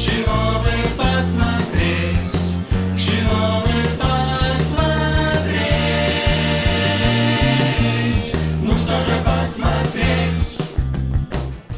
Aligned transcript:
Чего 0.00 0.24
бы 0.24 0.49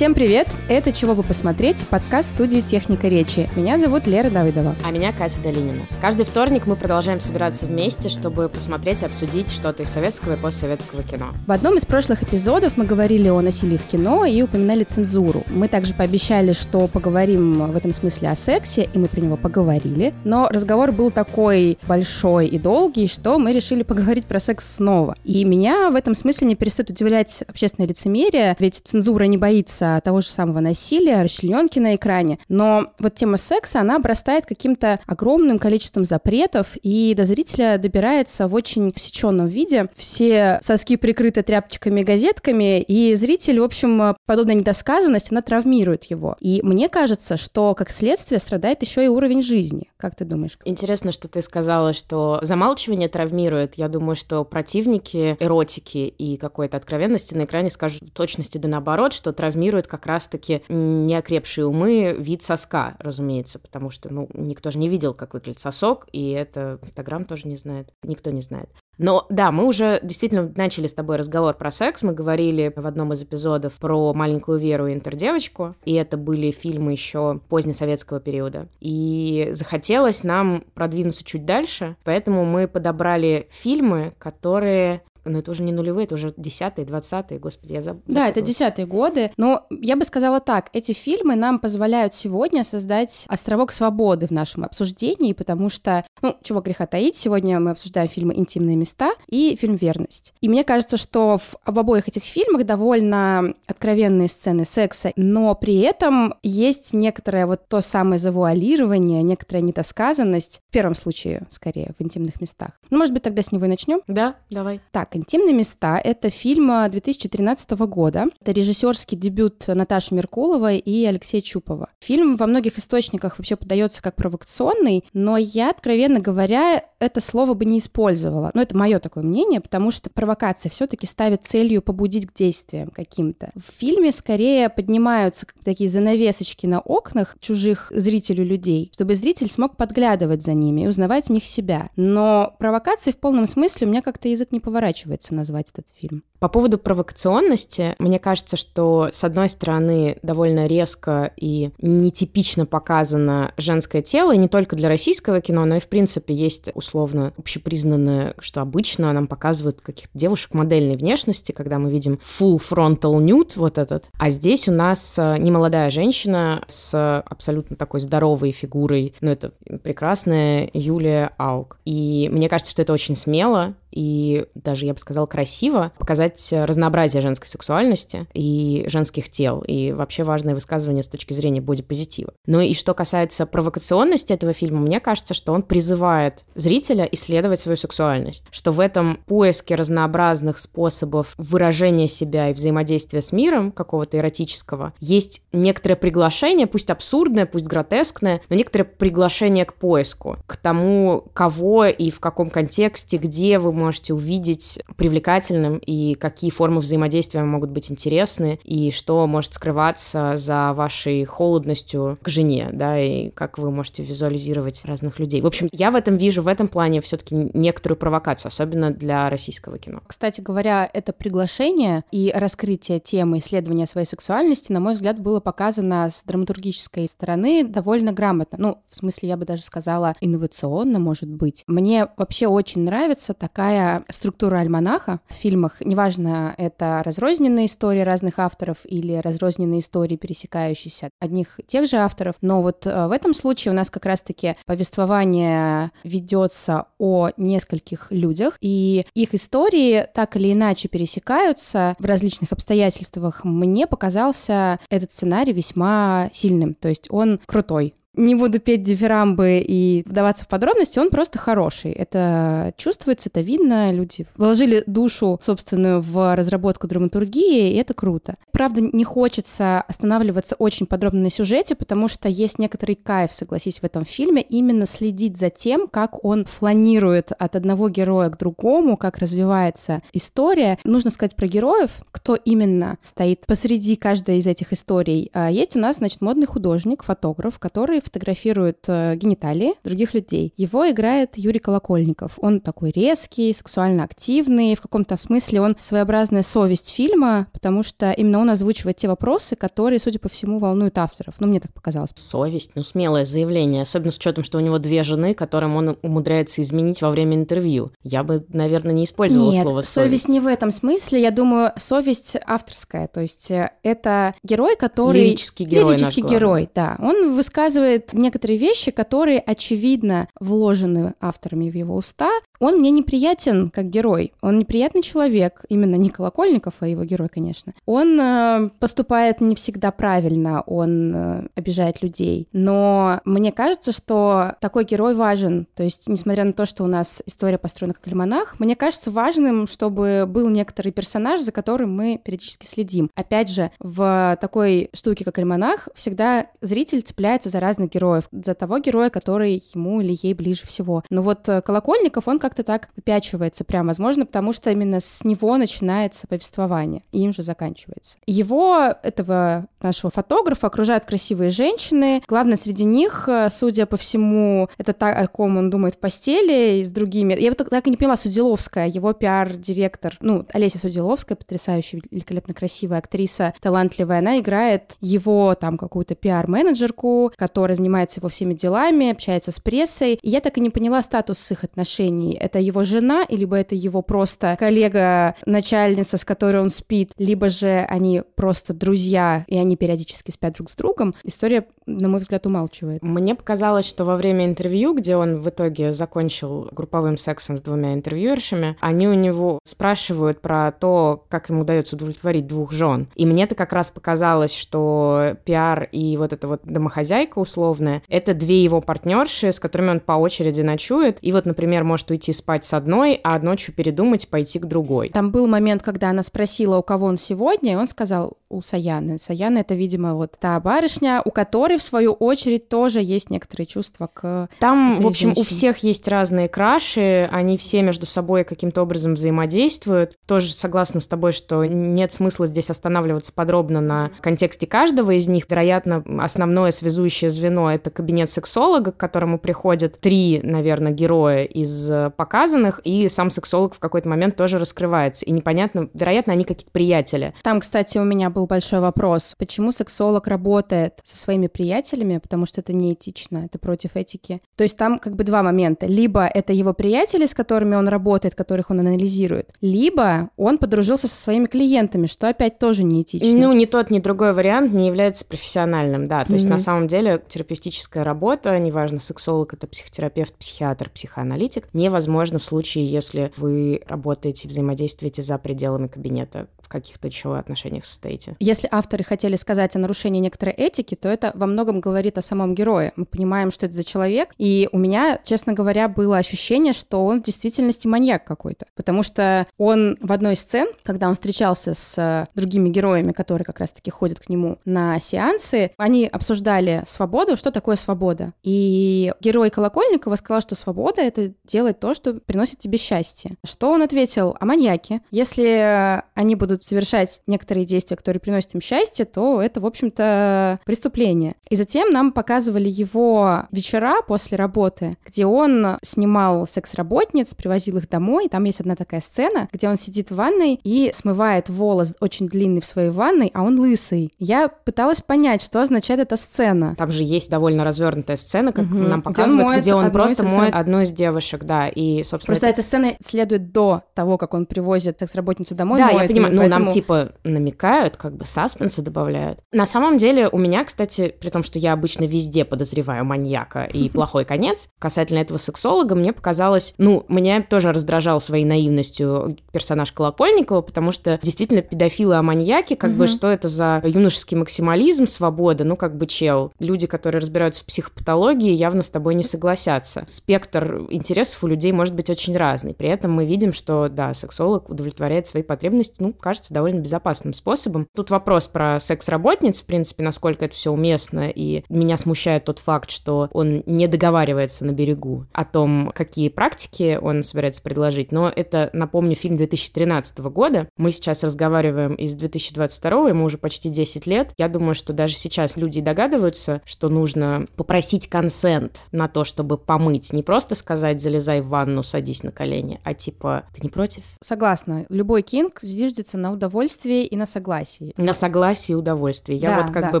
Всем 0.00 0.14
привет! 0.14 0.56
Это 0.70 0.92
«Чего 0.92 1.14
бы 1.14 1.22
посмотреть» 1.22 1.86
подкаст 1.86 2.30
студии 2.30 2.60
«Техника 2.60 3.06
речи». 3.06 3.50
Меня 3.54 3.76
зовут 3.76 4.06
Лера 4.06 4.30
Давыдова. 4.30 4.74
А 4.82 4.90
меня 4.92 5.12
Катя 5.12 5.42
Долинина. 5.42 5.82
Каждый 6.00 6.24
вторник 6.24 6.66
мы 6.66 6.74
продолжаем 6.74 7.20
собираться 7.20 7.66
вместе, 7.66 8.08
чтобы 8.08 8.48
посмотреть 8.48 9.02
и 9.02 9.04
обсудить 9.04 9.50
что-то 9.50 9.82
из 9.82 9.90
советского 9.90 10.36
и 10.36 10.40
постсоветского 10.40 11.02
кино. 11.02 11.34
В 11.46 11.52
одном 11.52 11.76
из 11.76 11.84
прошлых 11.84 12.22
эпизодов 12.22 12.78
мы 12.78 12.86
говорили 12.86 13.28
о 13.28 13.42
насилии 13.42 13.76
в 13.76 13.84
кино 13.84 14.24
и 14.24 14.40
упоминали 14.40 14.84
цензуру. 14.84 15.44
Мы 15.48 15.68
также 15.68 15.92
пообещали, 15.92 16.54
что 16.54 16.88
поговорим 16.88 17.70
в 17.70 17.76
этом 17.76 17.90
смысле 17.90 18.30
о 18.30 18.36
сексе, 18.36 18.88
и 18.94 18.98
мы 18.98 19.06
про 19.06 19.20
него 19.20 19.36
поговорили. 19.36 20.14
Но 20.24 20.48
разговор 20.48 20.92
был 20.92 21.10
такой 21.10 21.76
большой 21.86 22.46
и 22.46 22.58
долгий, 22.58 23.06
что 23.06 23.38
мы 23.38 23.52
решили 23.52 23.82
поговорить 23.82 24.24
про 24.24 24.40
секс 24.40 24.76
снова. 24.76 25.14
И 25.24 25.44
меня 25.44 25.90
в 25.90 25.94
этом 25.94 26.14
смысле 26.14 26.46
не 26.46 26.54
перестает 26.54 26.88
удивлять 26.88 27.44
общественное 27.46 27.86
лицемерие, 27.86 28.56
ведь 28.58 28.80
цензура 28.82 29.24
не 29.24 29.36
боится 29.36 29.89
того 30.04 30.20
же 30.20 30.28
самого 30.28 30.60
насилия, 30.60 31.22
расчлененки 31.22 31.78
на 31.78 31.96
экране. 31.96 32.38
Но 32.48 32.86
вот 32.98 33.14
тема 33.14 33.36
секса, 33.36 33.80
она 33.80 33.96
обрастает 33.96 34.46
каким-то 34.46 35.00
огромным 35.06 35.58
количеством 35.58 36.04
запретов, 36.04 36.76
и 36.82 37.14
до 37.16 37.24
зрителя 37.24 37.78
добирается 37.78 38.46
в 38.46 38.54
очень 38.54 38.92
усеченном 38.94 39.48
виде. 39.48 39.86
Все 39.96 40.58
соски 40.62 40.96
прикрыты 40.96 41.42
тряпочками 41.42 42.00
и 42.00 42.04
газетками, 42.04 42.80
и 42.80 43.14
зритель, 43.14 43.60
в 43.60 43.64
общем, 43.64 44.14
подобная 44.26 44.54
недосказанность, 44.54 45.32
она 45.32 45.40
травмирует 45.40 46.04
его. 46.04 46.36
И 46.40 46.60
мне 46.62 46.88
кажется, 46.88 47.36
что 47.36 47.74
как 47.74 47.90
следствие 47.90 48.38
страдает 48.38 48.82
еще 48.82 49.04
и 49.04 49.08
уровень 49.08 49.42
жизни. 49.42 49.90
Как 49.96 50.14
ты 50.14 50.24
думаешь? 50.24 50.58
Интересно, 50.64 51.12
что 51.12 51.28
ты 51.28 51.42
сказала, 51.42 51.92
что 51.92 52.38
замалчивание 52.42 53.08
травмирует. 53.08 53.74
Я 53.74 53.88
думаю, 53.88 54.16
что 54.16 54.44
противники 54.44 55.36
эротики 55.40 55.98
и 55.98 56.36
какой-то 56.36 56.76
откровенности 56.76 57.34
на 57.34 57.44
экране 57.44 57.70
скажут 57.70 58.02
в 58.08 58.10
точности 58.10 58.58
да 58.58 58.68
наоборот, 58.68 59.12
что 59.12 59.32
травмирует 59.32 59.79
как 59.86 60.06
раз-таки 60.06 60.62
неокрепшие 60.68 61.66
умы 61.66 62.14
вид 62.18 62.42
соска, 62.42 62.96
разумеется, 62.98 63.58
потому 63.58 63.90
что, 63.90 64.12
ну, 64.12 64.28
никто 64.34 64.70
же 64.70 64.78
не 64.78 64.88
видел, 64.88 65.14
как 65.14 65.34
выглядит 65.34 65.58
сосок, 65.58 66.06
и 66.12 66.30
это 66.30 66.78
Инстаграм 66.82 67.24
тоже 67.24 67.48
не 67.48 67.56
знает, 67.56 67.92
никто 68.02 68.30
не 68.30 68.40
знает. 68.40 68.70
Но 69.00 69.26
да, 69.30 69.50
мы 69.50 69.66
уже 69.66 69.98
действительно 70.02 70.52
начали 70.56 70.86
с 70.86 70.92
тобой 70.92 71.16
разговор 71.16 71.54
про 71.54 71.70
секс. 71.70 72.02
Мы 72.02 72.12
говорили 72.12 72.70
в 72.76 72.86
одном 72.86 73.14
из 73.14 73.22
эпизодов 73.22 73.78
про 73.78 74.12
маленькую 74.12 74.58
Веру 74.58 74.88
и 74.88 74.92
интердевочку. 74.92 75.74
И 75.86 75.94
это 75.94 76.18
были 76.18 76.50
фильмы 76.50 76.92
еще 76.92 77.40
позднесоветского 77.48 78.20
периода. 78.20 78.68
И 78.78 79.48
захотелось 79.52 80.22
нам 80.22 80.64
продвинуться 80.74 81.24
чуть 81.24 81.46
дальше. 81.46 81.96
Поэтому 82.04 82.44
мы 82.44 82.68
подобрали 82.68 83.46
фильмы, 83.48 84.12
которые 84.18 85.02
но 85.24 85.38
это 85.38 85.50
уже 85.50 85.62
не 85.62 85.72
нулевые, 85.72 86.04
это 86.04 86.14
уже 86.14 86.32
десятые, 86.36 86.86
двадцатые, 86.86 87.38
господи, 87.38 87.74
я 87.74 87.82
забыла. 87.82 88.02
Да, 88.06 88.28
это 88.28 88.40
десятые 88.40 88.86
годы, 88.86 89.30
но 89.36 89.66
я 89.70 89.96
бы 89.96 90.04
сказала 90.04 90.40
так, 90.40 90.70
эти 90.72 90.92
фильмы 90.92 91.36
нам 91.36 91.58
позволяют 91.58 92.14
сегодня 92.14 92.64
создать 92.64 93.24
островок 93.28 93.72
свободы 93.72 94.26
в 94.26 94.30
нашем 94.30 94.64
обсуждении, 94.64 95.32
потому 95.32 95.68
что, 95.68 96.04
ну, 96.22 96.36
чего 96.42 96.60
греха 96.60 96.86
таить, 96.86 97.16
сегодня 97.16 97.60
мы 97.60 97.72
обсуждаем 97.72 98.08
фильмы 98.08 98.34
«Интимные 98.34 98.76
места» 98.76 99.12
и 99.28 99.56
фильм 99.60 99.76
«Верность». 99.76 100.32
И 100.40 100.48
мне 100.48 100.64
кажется, 100.64 100.96
что 100.96 101.38
в, 101.38 101.56
в 101.64 101.78
обоих 101.78 102.08
этих 102.08 102.24
фильмах 102.24 102.64
довольно 102.64 103.54
откровенные 103.66 104.28
сцены 104.28 104.64
секса, 104.64 105.12
но 105.16 105.54
при 105.54 105.78
этом 105.80 106.34
есть 106.42 106.92
некоторое 106.92 107.46
вот 107.46 107.68
то 107.68 107.80
самое 107.80 108.18
завуалирование, 108.18 109.22
некоторая 109.22 109.62
недосказанность, 109.62 110.62
в 110.68 110.72
первом 110.72 110.94
случае, 110.94 111.46
скорее, 111.50 111.94
в 111.98 112.02
«Интимных 112.02 112.40
местах». 112.40 112.70
Ну, 112.90 112.98
может 112.98 113.14
быть, 113.14 113.22
тогда 113.22 113.42
с 113.42 113.52
него 113.52 113.66
и 113.66 113.68
начнем? 113.68 114.00
Да, 114.06 114.36
давай. 114.50 114.80
Так, 114.92 115.09
так, 115.10 115.16
«Интимные 115.16 115.54
места»— 115.54 116.00
это 116.04 116.30
фильм 116.30 116.70
2013 116.90 117.70
года. 117.86 118.26
Это 118.40 118.52
режиссерский 118.52 119.16
дебют 119.16 119.64
Наташи 119.68 120.14
Меркуловой 120.14 120.78
и 120.78 121.04
Алексея 121.04 121.40
Чупова. 121.40 121.88
Фильм 122.00 122.36
во 122.36 122.46
многих 122.46 122.78
источниках 122.78 123.38
вообще 123.38 123.56
подается 123.56 124.02
как 124.02 124.16
провокационный, 124.16 125.04
но 125.12 125.36
я, 125.36 125.70
откровенно 125.70 126.20
говоря, 126.20 126.84
это 127.00 127.20
слово 127.20 127.54
бы 127.54 127.64
не 127.64 127.78
использовала. 127.78 128.50
Но 128.54 128.62
это 128.62 128.76
мое 128.76 128.98
такое 128.98 129.24
мнение, 129.24 129.60
потому 129.60 129.90
что 129.90 130.10
провокация 130.10 130.70
все-таки 130.70 131.06
ставит 131.06 131.46
целью 131.46 131.82
побудить 131.82 132.26
к 132.26 132.34
действиям 132.34 132.90
каким-то. 132.90 133.50
В 133.56 133.72
фильме 133.78 134.12
скорее 134.12 134.68
поднимаются 134.68 135.46
такие 135.64 135.88
занавесочки 135.88 136.66
на 136.66 136.80
окнах 136.80 137.36
чужих 137.40 137.90
зрителю 137.94 138.44
людей, 138.44 138.90
чтобы 138.94 139.14
зритель 139.14 139.48
смог 139.48 139.76
подглядывать 139.76 140.44
за 140.44 140.52
ними 140.52 140.82
и 140.82 140.86
узнавать 140.86 141.26
в 141.26 141.30
них 141.30 141.44
себя. 141.44 141.88
Но 141.96 142.54
провокации 142.58 143.10
в 143.10 143.16
полном 143.16 143.46
смысле 143.46 143.86
у 143.86 143.90
меня 143.90 144.02
как-то 144.02 144.28
язык 144.28 144.52
не 144.52 144.60
поворачивается 144.60 145.34
назвать 145.34 145.70
этот 145.70 145.86
фильм. 145.96 146.22
По 146.38 146.48
поводу 146.48 146.78
провокационности, 146.78 147.94
мне 147.98 148.18
кажется, 148.18 148.56
что, 148.56 149.10
с 149.12 149.24
одной 149.24 149.50
стороны, 149.50 150.18
довольно 150.22 150.66
резко 150.66 151.32
и 151.36 151.70
нетипично 151.78 152.64
показано 152.64 153.52
женское 153.58 154.00
тело, 154.00 154.34
и 154.34 154.38
не 154.38 154.48
только 154.48 154.74
для 154.74 154.88
российского 154.88 155.42
кино, 155.42 155.66
но 155.66 155.76
и, 155.76 155.80
в 155.80 155.88
принципе, 155.88 156.32
есть 156.32 156.70
условно 156.90 157.32
общепризнанное, 157.38 158.34
что 158.40 158.62
обычно 158.62 159.12
нам 159.12 159.28
показывают 159.28 159.80
каких-то 159.80 160.10
девушек 160.12 160.54
модельной 160.54 160.96
внешности, 160.96 161.52
когда 161.52 161.78
мы 161.78 161.90
видим 161.90 162.18
full 162.22 162.58
frontal 162.58 163.20
nude, 163.20 163.52
вот 163.54 163.78
этот. 163.78 164.08
А 164.18 164.30
здесь 164.30 164.66
у 164.66 164.72
нас 164.72 165.16
э, 165.18 165.36
немолодая 165.38 165.90
женщина 165.90 166.64
с 166.66 167.20
абсолютно 167.20 167.76
такой 167.76 168.00
здоровой 168.00 168.50
фигурой, 168.50 169.14
ну, 169.20 169.30
это 169.30 169.52
прекрасная 169.84 170.68
Юлия 170.72 171.30
Аук. 171.38 171.78
И 171.84 172.28
мне 172.32 172.48
кажется, 172.48 172.72
что 172.72 172.82
это 172.82 172.92
очень 172.92 173.14
смело, 173.14 173.74
и 173.90 174.46
даже, 174.54 174.86
я 174.86 174.92
бы 174.92 174.98
сказала, 174.98 175.26
красиво 175.26 175.92
показать 175.98 176.48
разнообразие 176.52 177.22
женской 177.22 177.48
сексуальности 177.48 178.26
и 178.34 178.84
женских 178.86 179.28
тел, 179.28 179.62
и 179.66 179.92
вообще 179.92 180.24
важное 180.24 180.54
высказывание 180.54 181.02
с 181.02 181.08
точки 181.08 181.32
зрения 181.32 181.60
бодипозитива. 181.60 182.32
Ну 182.46 182.60
и 182.60 182.74
что 182.74 182.94
касается 182.94 183.46
провокационности 183.46 184.32
этого 184.32 184.52
фильма, 184.52 184.80
мне 184.80 185.00
кажется, 185.00 185.34
что 185.34 185.52
он 185.52 185.62
призывает 185.62 186.44
зрителя 186.54 187.08
исследовать 187.10 187.60
свою 187.60 187.76
сексуальность, 187.76 188.44
что 188.50 188.72
в 188.72 188.80
этом 188.80 189.18
поиске 189.26 189.74
разнообразных 189.74 190.58
способов 190.58 191.34
выражения 191.36 192.08
себя 192.08 192.50
и 192.50 192.54
взаимодействия 192.54 193.22
с 193.22 193.32
миром 193.32 193.72
какого-то 193.72 194.18
эротического 194.18 194.92
есть 195.00 195.42
некоторое 195.52 195.96
приглашение, 195.96 196.66
пусть 196.66 196.90
абсурдное, 196.90 197.46
пусть 197.46 197.66
гротескное, 197.66 198.40
но 198.48 198.56
некоторое 198.56 198.84
приглашение 198.84 199.64
к 199.64 199.74
поиску, 199.74 200.38
к 200.46 200.56
тому, 200.56 201.24
кого 201.32 201.86
и 201.86 202.10
в 202.10 202.20
каком 202.20 202.50
контексте, 202.50 203.16
где 203.16 203.58
вы 203.58 203.72
можете 203.80 204.14
увидеть 204.14 204.80
привлекательным 204.96 205.78
и 205.78 206.14
какие 206.14 206.50
формы 206.50 206.80
взаимодействия 206.80 207.42
могут 207.42 207.70
быть 207.70 207.90
интересны 207.90 208.60
и 208.64 208.90
что 208.90 209.26
может 209.26 209.54
скрываться 209.54 210.36
за 210.36 210.72
вашей 210.72 211.24
холодностью 211.24 212.18
к 212.22 212.28
жене, 212.28 212.70
да, 212.72 213.00
и 213.00 213.30
как 213.30 213.58
вы 213.58 213.70
можете 213.70 214.02
визуализировать 214.02 214.84
разных 214.84 215.18
людей. 215.18 215.40
В 215.40 215.46
общем, 215.46 215.68
я 215.72 215.90
в 215.90 215.94
этом 215.94 216.16
вижу, 216.16 216.42
в 216.42 216.48
этом 216.48 216.68
плане 216.68 217.00
все-таки 217.00 217.34
некоторую 217.54 217.98
провокацию, 217.98 218.48
особенно 218.48 218.90
для 218.90 219.28
российского 219.30 219.78
кино. 219.78 220.02
Кстати 220.06 220.40
говоря, 220.40 220.88
это 220.92 221.12
приглашение 221.12 222.04
и 222.10 222.32
раскрытие 222.34 223.00
темы 223.00 223.38
исследования 223.38 223.86
своей 223.86 224.06
сексуальности, 224.06 224.72
на 224.72 224.80
мой 224.80 224.94
взгляд, 224.94 225.18
было 225.18 225.40
показано 225.40 226.08
с 226.08 226.22
драматургической 226.24 227.08
стороны 227.08 227.64
довольно 227.64 228.12
грамотно. 228.12 228.58
Ну, 228.58 228.78
в 228.88 228.96
смысле, 228.96 229.30
я 229.30 229.36
бы 229.36 229.44
даже 229.44 229.62
сказала, 229.62 230.14
инновационно, 230.20 230.98
может 230.98 231.28
быть. 231.28 231.64
Мне 231.66 232.08
вообще 232.16 232.46
очень 232.46 232.82
нравится 232.82 233.34
такая 233.34 233.69
такая 233.70 234.02
структура 234.10 234.58
альманаха 234.58 235.20
в 235.28 235.34
фильмах. 235.34 235.76
Неважно, 235.80 236.54
это 236.58 237.02
разрозненные 237.04 237.66
истории 237.66 238.00
разных 238.00 238.40
авторов 238.40 238.78
или 238.84 239.14
разрозненные 239.14 239.78
истории, 239.78 240.16
пересекающиеся 240.16 241.10
одних 241.20 241.60
и 241.60 241.62
тех 241.62 241.86
же 241.86 241.98
авторов. 241.98 242.34
Но 242.40 242.62
вот 242.62 242.84
э, 242.86 243.06
в 243.06 243.12
этом 243.12 243.32
случае 243.32 243.70
у 243.70 243.76
нас 243.76 243.88
как 243.88 244.06
раз-таки 244.06 244.56
повествование 244.66 245.92
ведется 246.02 246.86
о 246.98 247.30
нескольких 247.36 248.08
людях, 248.10 248.58
и 248.60 249.06
их 249.14 249.34
истории 249.34 250.04
так 250.14 250.36
или 250.36 250.52
иначе 250.52 250.88
пересекаются 250.88 251.94
в 252.00 252.04
различных 252.04 252.50
обстоятельствах. 252.50 253.44
Мне 253.44 253.86
показался 253.86 254.80
этот 254.90 255.12
сценарий 255.12 255.52
весьма 255.52 256.28
сильным, 256.32 256.74
то 256.74 256.88
есть 256.88 257.06
он 257.08 257.38
крутой 257.46 257.94
не 258.14 258.34
буду 258.34 258.58
петь 258.58 258.82
дифирамбы 258.82 259.62
и 259.66 260.02
вдаваться 260.06 260.44
в 260.44 260.48
подробности, 260.48 260.98
он 260.98 261.10
просто 261.10 261.38
хороший. 261.38 261.92
Это 261.92 262.72
чувствуется, 262.76 263.28
это 263.28 263.40
видно, 263.40 263.92
люди 263.92 264.26
вложили 264.36 264.82
душу 264.86 265.38
собственную 265.42 266.00
в 266.00 266.34
разработку 266.34 266.86
драматургии, 266.86 267.72
и 267.72 267.76
это 267.76 267.94
круто. 267.94 268.36
Правда, 268.52 268.80
не 268.80 269.04
хочется 269.04 269.80
останавливаться 269.80 270.56
очень 270.56 270.86
подробно 270.86 271.20
на 271.22 271.30
сюжете, 271.30 271.74
потому 271.74 272.08
что 272.08 272.28
есть 272.28 272.58
некоторый 272.58 272.94
кайф, 272.94 273.32
согласись, 273.32 273.80
в 273.80 273.84
этом 273.84 274.04
фильме, 274.04 274.42
именно 274.42 274.86
следить 274.86 275.36
за 275.36 275.50
тем, 275.50 275.86
как 275.86 276.24
он 276.24 276.44
фланирует 276.44 277.32
от 277.32 277.56
одного 277.56 277.88
героя 277.88 278.28
к 278.30 278.38
другому, 278.38 278.96
как 278.96 279.18
развивается 279.18 280.02
история. 280.12 280.78
Нужно 280.84 281.10
сказать 281.10 281.36
про 281.36 281.46
героев, 281.46 282.02
кто 282.10 282.34
именно 282.34 282.98
стоит 283.02 283.46
посреди 283.46 283.96
каждой 283.96 284.38
из 284.38 284.46
этих 284.46 284.72
историй. 284.72 285.30
А, 285.32 285.50
есть 285.50 285.76
у 285.76 285.78
нас, 285.78 285.96
значит, 285.96 286.20
модный 286.20 286.46
художник, 286.46 287.02
фотограф, 287.02 287.58
который 287.58 288.00
фотографирует 288.00 288.84
э, 288.88 289.16
гениталии 289.16 289.74
других 289.84 290.14
людей. 290.14 290.52
Его 290.56 290.90
играет 290.90 291.36
Юрий 291.36 291.60
Колокольников. 291.60 292.38
Он 292.38 292.60
такой 292.60 292.90
резкий, 292.90 293.52
сексуально 293.52 294.04
активный, 294.04 294.74
в 294.74 294.80
каком-то 294.80 295.16
смысле 295.16 295.60
он 295.60 295.76
своеобразная 295.78 296.42
совесть 296.42 296.90
фильма, 296.90 297.46
потому 297.52 297.82
что 297.82 298.10
именно 298.12 298.39
он 298.40 298.50
озвучивает 298.50 298.96
те 298.96 299.08
вопросы, 299.08 299.56
которые, 299.56 299.98
судя 299.98 300.18
по 300.18 300.28
всему, 300.28 300.58
волнуют 300.58 300.98
авторов. 300.98 301.34
Ну, 301.38 301.46
мне 301.46 301.60
так 301.60 301.72
показалось. 301.72 302.10
Совесть, 302.14 302.72
ну, 302.74 302.82
смелое 302.82 303.24
заявление, 303.24 303.82
особенно 303.82 304.10
с 304.10 304.16
учетом, 304.16 304.44
что 304.44 304.58
у 304.58 304.60
него 304.60 304.78
две 304.78 305.04
жены, 305.04 305.34
которым 305.34 305.76
он 305.76 305.96
умудряется 306.02 306.62
изменить 306.62 307.02
во 307.02 307.10
время 307.10 307.36
интервью. 307.36 307.92
Я 308.02 308.22
бы, 308.22 308.44
наверное, 308.48 308.92
не 308.92 309.04
использовала 309.04 309.52
Нет, 309.52 309.62
слово 309.62 309.82
совесть. 309.82 309.92
совесть 309.92 310.28
не 310.28 310.40
в 310.40 310.46
этом 310.46 310.70
смысле. 310.70 311.20
Я 311.20 311.30
думаю, 311.30 311.72
совесть 311.76 312.36
авторская. 312.46 313.08
То 313.08 313.20
есть 313.20 313.50
э, 313.50 313.70
это 313.82 314.34
герой, 314.42 314.76
который... 314.76 315.22
Лирический 315.22 315.64
герой 315.66 315.94
Лирический 315.94 316.22
герой, 316.22 316.68
да. 316.74 316.96
Он 316.98 317.34
высказывает 317.34 318.12
некоторые 318.12 318.58
вещи, 318.58 318.90
которые, 318.90 319.40
очевидно, 319.40 320.28
вложены 320.38 321.14
авторами 321.20 321.70
в 321.70 321.74
его 321.74 321.96
уста. 321.96 322.30
Он 322.60 322.78
мне 322.78 322.90
неприятен 322.90 323.70
как 323.70 323.88
герой. 323.88 324.32
Он 324.42 324.58
неприятный 324.58 325.02
человек, 325.02 325.64
именно 325.68 325.94
не 325.94 326.10
Колокольников, 326.10 326.74
а 326.80 326.86
его 326.86 327.04
герой, 327.04 327.28
конечно. 327.28 327.72
Он 327.86 328.20
э, 328.20 328.70
поступает 328.78 329.40
не 329.40 329.56
всегда 329.56 329.90
правильно, 329.90 330.60
он 330.62 331.14
э, 331.14 331.48
обижает 331.54 332.02
людей. 332.02 332.48
Но 332.52 333.20
мне 333.24 333.50
кажется, 333.50 333.92
что 333.92 334.56
такой 334.60 334.84
герой 334.84 335.14
важен. 335.14 335.66
То 335.74 335.82
есть, 335.82 336.08
несмотря 336.08 336.44
на 336.44 336.52
то, 336.52 336.66
что 336.66 336.84
у 336.84 336.86
нас 336.86 337.22
история 337.24 337.56
построена 337.56 337.94
как 337.94 338.06
альманах, 338.06 338.60
мне 338.60 338.76
кажется 338.76 339.10
важным, 339.10 339.66
чтобы 339.66 340.24
был 340.28 340.50
некоторый 340.50 340.92
персонаж, 340.92 341.40
за 341.40 341.52
которым 341.52 341.96
мы 341.96 342.20
периодически 342.22 342.66
следим. 342.66 343.10
Опять 343.14 343.48
же, 343.48 343.70
в 343.78 344.36
такой 344.38 344.90
штуке, 344.92 345.24
как 345.24 345.38
альманах, 345.38 345.88
всегда 345.94 346.46
зритель 346.60 347.00
цепляется 347.00 347.48
за 347.48 347.58
разных 347.60 347.90
героев, 347.90 348.28
за 348.32 348.54
того 348.54 348.78
героя, 348.78 349.08
который 349.08 349.62
ему 349.74 350.02
или 350.02 350.18
ей 350.22 350.34
ближе 350.34 350.66
всего. 350.66 351.02
Но 351.08 351.22
вот 351.22 351.48
э, 351.48 351.62
Колокольников, 351.62 352.28
он 352.28 352.38
как-то 352.50 352.64
так 352.64 352.88
выпячивается 352.96 353.62
прям, 353.62 353.86
возможно, 353.86 354.26
потому 354.26 354.52
что 354.52 354.70
именно 354.70 354.98
с 354.98 355.22
него 355.22 355.56
начинается 355.56 356.26
повествование, 356.26 357.02
и 357.12 357.20
им 357.20 357.32
же 357.32 357.44
заканчивается. 357.44 358.18
Его, 358.26 358.92
этого 359.04 359.66
нашего 359.80 360.10
фотографа, 360.10 360.66
окружают 360.66 361.04
красивые 361.04 361.50
женщины. 361.50 362.22
Главное 362.26 362.56
среди 362.56 362.84
них, 362.84 363.28
э, 363.28 363.48
судя 363.50 363.86
по 363.86 363.96
всему, 363.96 364.68
это 364.78 364.92
та, 364.92 365.10
о 365.12 365.28
ком 365.28 365.56
он 365.58 365.70
думает 365.70 365.94
в 365.94 365.98
постели 365.98 366.80
и 366.80 366.84
с 366.84 366.90
другими. 366.90 367.36
Я 367.38 367.52
вот 367.52 367.70
так 367.70 367.86
и 367.86 367.90
не 367.90 367.96
поняла, 367.96 368.16
Судиловская, 368.16 368.88
его 368.88 369.12
пиар-директор, 369.12 370.16
ну, 370.20 370.44
Олеся 370.52 370.78
Судиловская, 370.78 371.36
потрясающая, 371.36 372.02
великолепно 372.10 372.52
красивая 372.52 372.98
актриса, 372.98 373.54
талантливая, 373.60 374.18
она 374.18 374.40
играет 374.40 374.96
его 375.00 375.54
там 375.54 375.78
какую-то 375.78 376.16
пиар-менеджерку, 376.16 377.32
которая 377.36 377.76
занимается 377.76 378.18
его 378.18 378.28
всеми 378.28 378.54
делами, 378.54 379.12
общается 379.12 379.52
с 379.52 379.60
прессой. 379.60 380.14
И 380.14 380.28
я 380.28 380.40
так 380.40 380.58
и 380.58 380.60
не 380.60 380.70
поняла 380.70 381.00
статус 381.00 381.50
их 381.52 381.62
отношений. 381.62 382.39
Это 382.40 382.58
его 382.58 382.82
жена, 382.82 383.24
либо 383.28 383.56
это 383.56 383.74
его 383.74 384.02
просто 384.02 384.56
коллега, 384.58 385.34
начальница, 385.46 386.16
с 386.16 386.24
которой 386.24 386.60
он 386.62 386.70
спит, 386.70 387.12
либо 387.18 387.48
же 387.48 387.86
они 387.88 388.22
просто 388.34 388.72
друзья, 388.72 389.44
и 389.46 389.58
они 389.58 389.76
периодически 389.76 390.30
спят 390.30 390.54
друг 390.54 390.70
с 390.70 390.74
другом. 390.74 391.14
История, 391.22 391.66
на 391.86 392.08
мой 392.08 392.20
взгляд, 392.20 392.46
умалчивает. 392.46 393.02
Мне 393.02 393.34
показалось, 393.34 393.86
что 393.86 394.04
во 394.04 394.16
время 394.16 394.46
интервью, 394.46 394.94
где 394.94 395.16
он 395.16 395.40
в 395.40 395.48
итоге 395.48 395.92
закончил 395.92 396.68
групповым 396.72 397.16
сексом 397.16 397.56
с 397.56 397.60
двумя 397.60 397.94
интервьюершами, 397.94 398.76
они 398.80 399.08
у 399.08 399.14
него 399.14 399.58
спрашивают 399.64 400.40
про 400.40 400.72
то, 400.72 401.24
как 401.28 401.50
ему 401.50 401.62
удается 401.62 401.96
удовлетворить 401.96 402.46
двух 402.46 402.72
жен. 402.72 403.08
И 403.14 403.26
мне 403.26 403.44
это 403.44 403.54
как 403.54 403.72
раз 403.72 403.90
показалось, 403.90 404.54
что 404.54 405.36
пиар 405.44 405.88
и 405.92 406.16
вот 406.16 406.32
эта 406.32 406.48
вот 406.48 406.62
домохозяйка 406.64 407.38
условная, 407.38 408.02
это 408.08 408.34
две 408.34 408.62
его 408.62 408.80
партнерши, 408.80 409.52
с 409.52 409.60
которыми 409.60 409.90
он 409.90 410.00
по 410.00 410.12
очереди 410.12 410.62
ночует. 410.62 411.18
И 411.20 411.32
вот, 411.32 411.46
например, 411.46 411.84
может 411.84 412.10
уйти 412.10 412.29
спать 412.32 412.64
с 412.64 412.74
одной, 412.74 413.20
а 413.24 413.38
ночью 413.38 413.74
передумать 413.74 414.28
пойти 414.28 414.58
к 414.58 414.66
другой. 414.66 415.10
Там 415.10 415.30
был 415.30 415.46
момент, 415.46 415.82
когда 415.82 416.10
она 416.10 416.22
спросила, 416.22 416.76
у 416.76 416.82
кого 416.82 417.06
он 417.06 417.16
сегодня, 417.16 417.72
и 417.72 417.76
он 417.76 417.86
сказал, 417.86 418.36
у 418.50 418.60
Саяны. 418.60 419.18
Саяна— 419.18 419.58
это, 419.60 419.74
видимо, 419.74 420.14
вот 420.14 420.36
та 420.38 420.58
барышня, 420.60 421.22
у 421.24 421.30
которой, 421.30 421.78
в 421.78 421.82
свою 421.82 422.12
очередь, 422.12 422.68
тоже 422.68 423.00
есть 423.00 423.30
некоторые 423.30 423.66
чувства 423.66 424.10
к 424.12 424.48
Там, 424.58 425.00
в 425.00 425.06
общем, 425.06 425.30
у 425.30 425.34
женщине. 425.36 425.44
всех 425.46 425.78
есть 425.78 426.08
разные 426.08 426.48
краши, 426.48 427.28
они 427.32 427.56
все 427.56 427.82
между 427.82 428.06
собой 428.06 428.44
каким-то 428.44 428.82
образом 428.82 429.14
взаимодействуют. 429.14 430.18
Тоже 430.26 430.52
согласна 430.52 431.00
с 431.00 431.06
тобой, 431.06 431.32
что 431.32 431.64
нет 431.64 432.12
смысла 432.12 432.46
здесь 432.46 432.70
останавливаться 432.70 433.32
подробно 433.32 433.80
на 433.80 434.10
контексте 434.20 434.66
каждого 434.66 435.12
из 435.12 435.28
них. 435.28 435.44
Вероятно, 435.48 436.04
основное 436.20 436.72
связующее 436.72 437.30
звено— 437.30 437.70
это 437.72 437.90
кабинет 437.90 438.28
сексолога, 438.28 438.90
к 438.90 438.96
которому 438.96 439.38
приходят 439.38 440.00
три, 440.00 440.40
наверное, 440.42 440.92
героя 440.92 441.44
из 441.44 441.90
показанных, 442.16 442.80
и 442.82 443.08
сам 443.08 443.30
сексолог 443.30 443.74
в 443.74 443.78
какой-то 443.78 444.08
момент 444.08 444.34
тоже 444.34 444.58
раскрывается. 444.58 445.24
И 445.24 445.30
непонятно, 445.30 445.88
вероятно, 445.94 446.32
они 446.32 446.44
какие-то 446.44 446.72
приятели. 446.72 447.32
Там, 447.42 447.60
кстати, 447.60 447.98
у 447.98 448.04
меня 448.04 448.28
был 448.28 448.39
большой 448.46 448.80
вопрос. 448.80 449.34
Почему 449.38 449.72
сексолог 449.72 450.26
работает 450.26 451.00
со 451.04 451.16
своими 451.16 451.46
приятелями? 451.46 452.18
Потому 452.18 452.46
что 452.46 452.60
это 452.60 452.72
неэтично, 452.72 453.38
это 453.46 453.58
против 453.58 453.96
этики. 453.96 454.40
То 454.56 454.64
есть 454.64 454.76
там 454.76 454.98
как 454.98 455.16
бы 455.16 455.24
два 455.24 455.42
момента. 455.42 455.86
Либо 455.86 456.26
это 456.26 456.52
его 456.52 456.74
приятели, 456.74 457.26
с 457.26 457.34
которыми 457.34 457.74
он 457.76 457.88
работает, 457.88 458.34
которых 458.34 458.70
он 458.70 458.80
анализирует, 458.80 459.50
либо 459.60 460.30
он 460.36 460.58
подружился 460.58 461.08
со 461.08 461.16
своими 461.16 461.46
клиентами, 461.46 462.06
что 462.06 462.28
опять 462.28 462.58
тоже 462.58 462.84
неэтично. 462.84 463.28
Ну, 463.38 463.52
ни 463.52 463.64
тот, 463.64 463.90
ни 463.90 463.98
другой 463.98 464.32
вариант 464.32 464.72
не 464.72 464.86
является 464.86 465.24
профессиональным, 465.24 466.08
да. 466.08 466.24
То 466.24 466.34
есть, 466.34 466.44
Мгм. 466.44 466.54
на 466.54 466.58
самом 466.58 466.86
деле, 466.86 467.22
терапевтическая 467.26 468.04
работа, 468.04 468.58
неважно, 468.58 469.00
сексолог, 469.00 469.54
это 469.54 469.66
психотерапевт, 469.66 470.34
психиатр, 470.34 470.90
психоаналитик, 470.90 471.68
невозможно 471.72 472.38
в 472.38 472.42
случае, 472.42 472.86
если 472.90 473.32
вы 473.36 473.82
работаете, 473.86 474.48
взаимодействуете 474.48 475.22
за 475.22 475.38
пределами 475.38 475.86
кабинета, 475.86 476.48
каких-то 476.70 477.08
еще 477.08 477.36
отношениях 477.36 477.84
состоите. 477.84 478.36
Если 478.40 478.68
авторы 478.70 479.04
хотели 479.04 479.36
сказать 479.36 479.76
о 479.76 479.78
нарушении 479.78 480.20
некоторой 480.20 480.54
этики, 480.54 480.94
то 480.94 481.08
это 481.08 481.32
во 481.34 481.46
многом 481.46 481.80
говорит 481.80 482.16
о 482.18 482.22
самом 482.22 482.54
герое. 482.54 482.92
Мы 482.96 483.04
понимаем, 483.04 483.50
что 483.50 483.66
это 483.66 483.74
за 483.74 483.84
человек, 483.84 484.34
и 484.38 484.68
у 484.72 484.78
меня, 484.78 485.18
честно 485.24 485.52
говоря, 485.52 485.88
было 485.88 486.18
ощущение, 486.18 486.72
что 486.72 487.04
он 487.04 487.20
в 487.20 487.24
действительности 487.24 487.86
маньяк 487.86 488.24
какой-то. 488.24 488.66
Потому 488.74 489.02
что 489.02 489.46
он 489.58 489.98
в 490.00 490.12
одной 490.12 490.34
из 490.34 490.40
сцен, 490.40 490.68
когда 490.82 491.08
он 491.08 491.14
встречался 491.14 491.74
с 491.74 491.98
э, 491.98 492.26
другими 492.34 492.68
героями, 492.68 493.12
которые 493.12 493.44
как 493.44 493.60
раз-таки 493.60 493.90
ходят 493.90 494.20
к 494.20 494.28
нему 494.28 494.58
на 494.64 494.98
сеансы, 495.00 495.72
они 495.76 496.06
обсуждали 496.06 496.82
свободу, 496.86 497.36
что 497.36 497.50
такое 497.50 497.76
свобода. 497.76 498.32
И 498.42 499.12
герой 499.20 499.50
Колокольникова 499.50 500.16
сказал, 500.16 500.40
что 500.40 500.54
свобода— 500.54 501.00
это 501.02 501.32
делать 501.44 501.80
то, 501.80 501.94
что 501.94 502.14
приносит 502.14 502.58
тебе 502.58 502.78
счастье. 502.78 503.36
Что 503.44 503.70
он 503.70 503.82
ответил? 503.82 504.36
О 504.38 504.44
маньяке. 504.44 505.00
Если 505.10 505.98
э, 505.98 506.02
они 506.14 506.34
будут 506.34 506.59
совершать 506.62 507.22
некоторые 507.26 507.64
действия, 507.66 507.96
которые 507.96 508.20
приносят 508.20 508.54
им 508.54 508.60
счастье, 508.60 509.04
то 509.04 509.40
это, 509.42 509.60
в 509.60 509.66
общем-то, 509.66 510.60
преступление. 510.64 511.34
И 511.48 511.56
затем 511.56 511.90
нам 511.92 512.12
показывали 512.12 512.68
его 512.68 513.44
вечера 513.50 514.02
после 514.06 514.36
работы, 514.36 514.92
где 515.06 515.26
он 515.26 515.78
снимал 515.82 516.46
секс-работниц, 516.46 517.34
привозил 517.34 517.78
их 517.78 517.88
домой. 517.88 518.28
Там 518.28 518.44
есть 518.44 518.60
одна 518.60 518.76
такая 518.76 519.00
сцена, 519.00 519.48
где 519.52 519.68
он 519.68 519.76
сидит 519.76 520.10
в 520.10 520.14
ванной 520.16 520.60
и 520.62 520.90
смывает 520.94 521.48
волос 521.48 521.94
очень 522.00 522.28
длинный 522.28 522.60
в 522.60 522.66
своей 522.66 522.90
ванной, 522.90 523.30
а 523.34 523.42
он 523.42 523.58
лысый. 523.58 524.12
Я 524.18 524.48
пыталась 524.48 525.00
понять, 525.00 525.42
что 525.42 525.60
означает 525.60 526.00
эта 526.00 526.16
сцена. 526.16 526.74
Там 526.76 526.90
же 526.90 527.02
есть 527.02 527.30
довольно 527.30 527.64
развернутая 527.64 528.16
сцена, 528.16 528.52
как 528.52 528.64
Мгм. 528.66 528.88
нам 528.88 528.88
Где 528.88 528.94
он 528.94 529.02
показывают, 529.02 529.46
моет 529.48 529.62
где 529.62 529.74
он, 529.74 529.86
из 529.86 529.92
просто 529.92 530.22
секс- 530.22 530.34
моет 530.36 530.54
одну 530.54 530.80
из 530.80 530.92
девушек, 530.92 531.44
да, 531.44 531.68
и, 531.68 532.02
собственно, 532.02 532.26
Просто 532.34 532.46
это- 532.46 532.60
эта 532.60 532.62
сцена 532.62 532.92
следует 533.04 533.52
до 533.52 533.82
того, 533.94 534.18
как 534.18 534.34
он 534.34 534.46
привозит 534.46 534.98
секс-работницу 535.00 535.54
домой. 535.54 535.78
Да, 535.78 535.90
я 535.90 536.06
понимаю. 536.06 536.32
её, 536.32 536.42
Ну, 536.50 536.56
нам 536.56 536.64
поэтому- 536.66 536.74
типа 536.74 537.12
намекают, 537.24 537.96
как 537.96 538.16
бы 538.16 538.24
саспенса 538.24 538.82
добавляют. 538.82 539.40
На 539.52 539.66
самом 539.66 539.98
деле, 539.98 540.28
у 540.28 540.38
меня, 540.38 540.64
кстати, 540.64 541.14
при 541.20 541.28
том, 541.30 541.42
что 541.42 541.58
я 541.58 541.72
обычно 541.72 542.04
везде 542.04 542.44
подозреваю 542.44 543.04
маньяка 543.04 543.64
и 543.64 543.88
плохой 543.90 544.24
конец, 544.24 544.68
касательно 544.78 545.18
этого 545.18 545.38
сексолога, 545.38 545.94
мне 545.94 546.12
показалось, 546.12 546.74
ну, 546.78 547.04
меня 547.08 547.42
тоже 547.42 547.72
раздражал 547.72 548.20
своей 548.20 548.44
наивностью 548.44 549.36
персонаж 549.52 549.92
Колокольникова, 549.92 550.60
потому 550.62 550.92
что 550.92 551.18
действительно 551.22 551.62
педофилы 551.62 552.16
о 552.16 552.22
маньяке, 552.22 552.76
как 552.76 552.90
бы, 552.92 553.04
Мгм. 553.04 553.06
что 553.08 553.28
это 553.28 553.48
за 553.48 553.82
юношеский 553.84 554.36
максимализм, 554.36 555.06
свобода, 555.06 555.64
ну, 555.64 555.76
как 555.76 555.96
бы, 555.96 556.06
чел. 556.06 556.52
Люди, 556.58 556.86
которые 556.86 557.20
разбираются 557.20 557.62
в 557.62 557.66
психопатологии, 557.66 558.52
явно 558.52 558.82
с 558.82 558.90
тобой 558.90 559.14
не 559.14 559.22
согласятся. 559.22 560.04
Спектр 560.08 560.86
интересов 560.90 561.42
у 561.44 561.46
людей 561.46 561.72
может 561.72 561.94
быть 561.94 562.10
очень 562.10 562.36
разный. 562.36 562.74
При 562.74 562.88
этом 562.88 563.12
мы 563.12 563.24
видим, 563.24 563.52
что, 563.52 563.88
да, 563.88 564.14
сексолог 564.14 564.70
удовлетворяет 564.70 565.26
свои 565.26 565.42
потребности, 565.42 565.96
ну, 565.98 566.12
кажется, 566.30 566.54
довольно 566.54 566.78
безопасным 566.78 567.32
способом. 567.32 567.88
Тут 567.92 568.10
вопрос 568.10 568.46
про 568.46 568.78
секс-работниц, 568.78 569.62
в 569.62 569.66
принципе, 569.66 570.04
насколько 570.04 570.44
это 570.44 570.54
все 570.54 570.70
уместно, 570.70 571.28
и 571.28 571.64
меня 571.68 571.96
смущает 571.96 572.44
тот 572.44 572.60
факт, 572.60 572.88
что 572.88 573.28
он 573.32 573.64
не 573.66 573.88
договаривается 573.88 574.64
на 574.64 574.70
берегу 574.70 575.26
о 575.32 575.44
том, 575.44 575.90
какие 575.92 576.28
практики 576.28 576.96
он 577.02 577.24
собирается 577.24 577.62
предложить, 577.62 578.12
но 578.12 578.28
это, 578.28 578.70
напомню, 578.72 579.16
фильм 579.16 579.34
2013 579.34 580.18
года. 580.18 580.68
Мы 580.76 580.92
сейчас 580.92 581.24
разговариваем 581.24 581.94
из 581.94 582.14
2022, 582.14 583.08
ему 583.08 583.24
уже 583.24 583.36
почти 583.36 583.68
10 583.68 584.06
лет. 584.06 584.32
Я 584.38 584.48
думаю, 584.48 584.76
что 584.76 584.92
даже 584.92 585.14
сейчас 585.14 585.56
люди 585.56 585.80
догадываются, 585.80 586.62
что 586.64 586.88
нужно 586.88 587.48
попросить 587.56 588.06
консент 588.08 588.82
на 588.92 589.08
то, 589.08 589.24
чтобы 589.24 589.58
помыть. 589.58 590.12
Не 590.12 590.22
просто 590.22 590.54
сказать 590.54 591.00
«залезай 591.00 591.40
в 591.40 591.48
ванну, 591.48 591.82
садись 591.82 592.22
на 592.22 592.30
колени», 592.30 592.80
а 592.84 592.94
типа 592.94 593.46
«ты 593.52 593.62
не 593.62 593.68
против?» 593.68 594.04
Согласна. 594.22 594.86
Любой 594.90 595.22
кинг 595.22 595.58
зиждется 595.62 596.19
на 596.20 596.32
удовольствии 596.32 597.04
и 597.04 597.16
на 597.16 597.26
согласии. 597.26 597.92
На 597.96 598.12
согласии 598.12 598.72
и 598.72 598.74
удовольствии. 598.74 599.34
Я 599.34 599.50
Да, 599.56 599.62
вот 599.62 599.72
как 599.72 599.82
да, 599.84 599.90
бы 599.90 600.00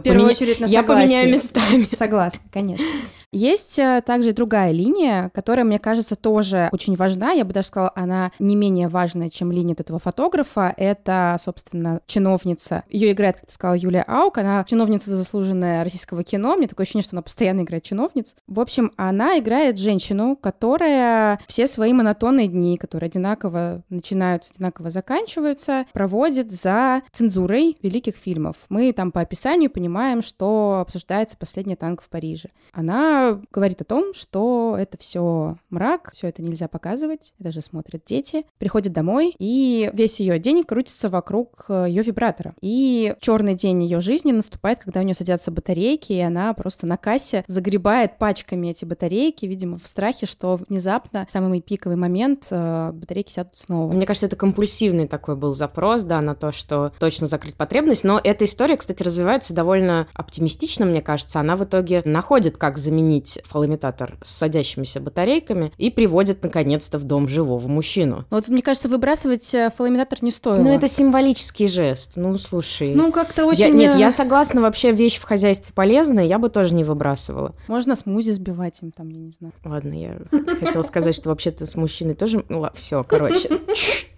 поменя- 0.00 0.30
очередь 0.30 0.60
на 0.60 0.66
Я 0.66 0.80
согласии. 0.80 1.04
поменяю 1.06 1.30
местами. 1.30 1.88
Согласна, 1.94 2.40
конечно. 2.52 2.84
Есть 3.32 3.78
э, 3.78 4.02
также 4.04 4.32
другая 4.32 4.72
линия, 4.72 5.30
которая, 5.32 5.64
мне 5.64 5.78
кажется, 5.78 6.16
тоже 6.16 6.68
очень 6.72 6.96
важна. 6.96 7.30
Я 7.30 7.44
бы 7.44 7.52
даже 7.52 7.68
сказала, 7.68 7.92
она 7.94 8.32
не 8.40 8.56
менее 8.56 8.88
важная, 8.88 9.30
чем 9.30 9.52
линия 9.52 9.76
этого 9.78 10.00
фотографа. 10.00 10.74
Это, 10.76 11.36
собственно, 11.40 12.00
чиновница. 12.06 12.82
Ее 12.88 13.12
играет, 13.12 13.36
как 13.36 13.46
ты 13.46 13.52
сказала, 13.52 13.76
Юлия 13.76 14.02
Аук. 14.02 14.38
Она 14.38 14.64
чиновница 14.64 15.14
заслуженная 15.14 15.84
российского 15.84 16.24
кино. 16.24 16.56
Мне 16.56 16.66
такое 16.66 16.84
ощущение, 16.84 17.04
что 17.04 17.14
она 17.14 17.22
постоянно 17.22 17.60
играет 17.60 17.84
чиновниц. 17.84 18.34
В 18.48 18.58
общем, 18.58 18.90
она 18.96 19.38
играет 19.38 19.78
женщину, 19.78 20.34
которая 20.34 21.38
все 21.46 21.68
свои 21.68 21.92
монотонные 21.92 22.48
дни, 22.48 22.78
которые 22.78 23.06
одинаково 23.06 23.84
начинаются, 23.90 24.52
одинаково 24.54 24.90
заканчиваются, 24.90 25.86
проводит 25.92 26.50
за 26.50 27.02
цензурой 27.12 27.78
великих 27.80 28.16
фильмов. 28.16 28.56
Мы 28.68 28.92
там 28.92 29.12
по 29.12 29.20
описанию 29.20 29.70
понимаем, 29.70 30.20
что 30.20 30.80
обсуждается 30.80 31.36
«Последний 31.36 31.76
танк 31.76 32.02
в 32.02 32.08
Париже». 32.08 32.48
Она 32.72 33.19
говорит 33.50 33.80
о 33.80 33.84
том, 33.84 34.14
что 34.14 34.76
это 34.78 34.98
все 34.98 35.56
мрак, 35.70 36.10
все 36.12 36.28
это 36.28 36.42
нельзя 36.42 36.68
показывать, 36.68 37.32
это 37.40 37.50
же 37.50 37.62
смотрят 37.62 38.02
дети, 38.04 38.44
приходит 38.58 38.92
домой, 38.92 39.34
и 39.38 39.90
весь 39.92 40.20
ее 40.20 40.38
день 40.38 40.64
крутится 40.64 41.08
вокруг 41.08 41.66
ее 41.68 42.02
вибратора. 42.02 42.54
И 42.60 43.14
черный 43.20 43.54
день 43.54 43.82
ее 43.82 44.00
жизни 44.00 44.32
наступает, 44.32 44.80
когда 44.80 45.00
у 45.00 45.02
нее 45.02 45.14
садятся 45.14 45.50
батарейки, 45.50 46.12
и 46.12 46.20
она 46.20 46.52
просто 46.54 46.86
на 46.86 46.96
кассе 46.96 47.44
загребает 47.46 48.18
пачками 48.18 48.68
эти 48.68 48.84
батарейки, 48.84 49.46
видимо, 49.46 49.78
в 49.78 49.86
страхе, 49.86 50.26
что 50.26 50.56
внезапно, 50.56 51.26
в 51.26 51.30
самый 51.30 51.60
пиковый 51.60 51.96
момент, 51.96 52.48
э, 52.50 52.92
батарейки 52.92 53.32
сядут 53.32 53.56
снова. 53.56 53.92
Мне 53.92 54.06
кажется, 54.06 54.26
это 54.26 54.36
компульсивный 54.36 55.08
такой 55.08 55.36
был 55.36 55.54
запрос, 55.54 56.02
да, 56.02 56.20
на 56.20 56.34
то, 56.34 56.52
что 56.52 56.92
точно 56.98 57.26
закрыть 57.26 57.54
потребность. 57.54 58.04
Но 58.04 58.20
эта 58.22 58.44
история, 58.44 58.76
кстати, 58.76 59.02
развивается 59.02 59.54
довольно 59.54 60.08
оптимистично, 60.14 60.86
мне 60.86 61.02
кажется. 61.02 61.40
Она 61.40 61.56
в 61.56 61.64
итоге 61.64 62.02
находит, 62.04 62.56
как 62.56 62.78
заменить 62.78 63.09
фалоимитатор 63.44 64.16
с 64.22 64.30
садящимися 64.30 65.00
батарейками 65.00 65.72
и 65.78 65.90
приводит, 65.90 66.42
наконец-то, 66.42 66.98
в 66.98 67.04
дом 67.04 67.28
живого 67.28 67.66
мужчину. 67.68 68.24
Вот, 68.30 68.48
мне 68.48 68.62
кажется, 68.62 68.88
выбрасывать 68.88 69.54
э, 69.54 69.70
фалоимитатор 69.76 70.22
не 70.22 70.30
стоило. 70.30 70.62
Ну, 70.62 70.70
это 70.70 70.88
символический 70.88 71.66
жест. 71.66 72.12
Ну, 72.16 72.38
слушай. 72.38 72.94
Ну, 72.94 73.12
как-то 73.12 73.42
Я- 73.42 73.48
очень... 73.48 73.74
нет, 73.74 73.96
э, 73.96 73.98
я 73.98 74.10
согласна, 74.10 74.60
вообще 74.60 74.92
вещь 74.92 75.18
в 75.18 75.24
хозяйстве 75.24 75.72
полезная, 75.74 76.24
я 76.24 76.38
бы 76.38 76.48
тоже 76.48 76.74
не 76.74 76.84
выбрасывала. 76.84 77.54
Можно 77.68 77.96
смузи 77.96 78.30
сбивать 78.30 78.80
им 78.82 78.92
там, 78.92 79.08
я 79.08 79.18
не 79.18 79.32
знаю. 79.32 79.52
Ладно, 79.64 79.92
я 79.92 80.18
хотела 80.60 80.82
сказать, 80.82 81.14
что 81.14 81.30
вообще-то 81.30 81.66
с 81.66 81.76
мужчиной 81.76 82.14
тоже... 82.14 82.44
Ну, 82.48 82.68
все, 82.74 83.04
короче. 83.04 83.48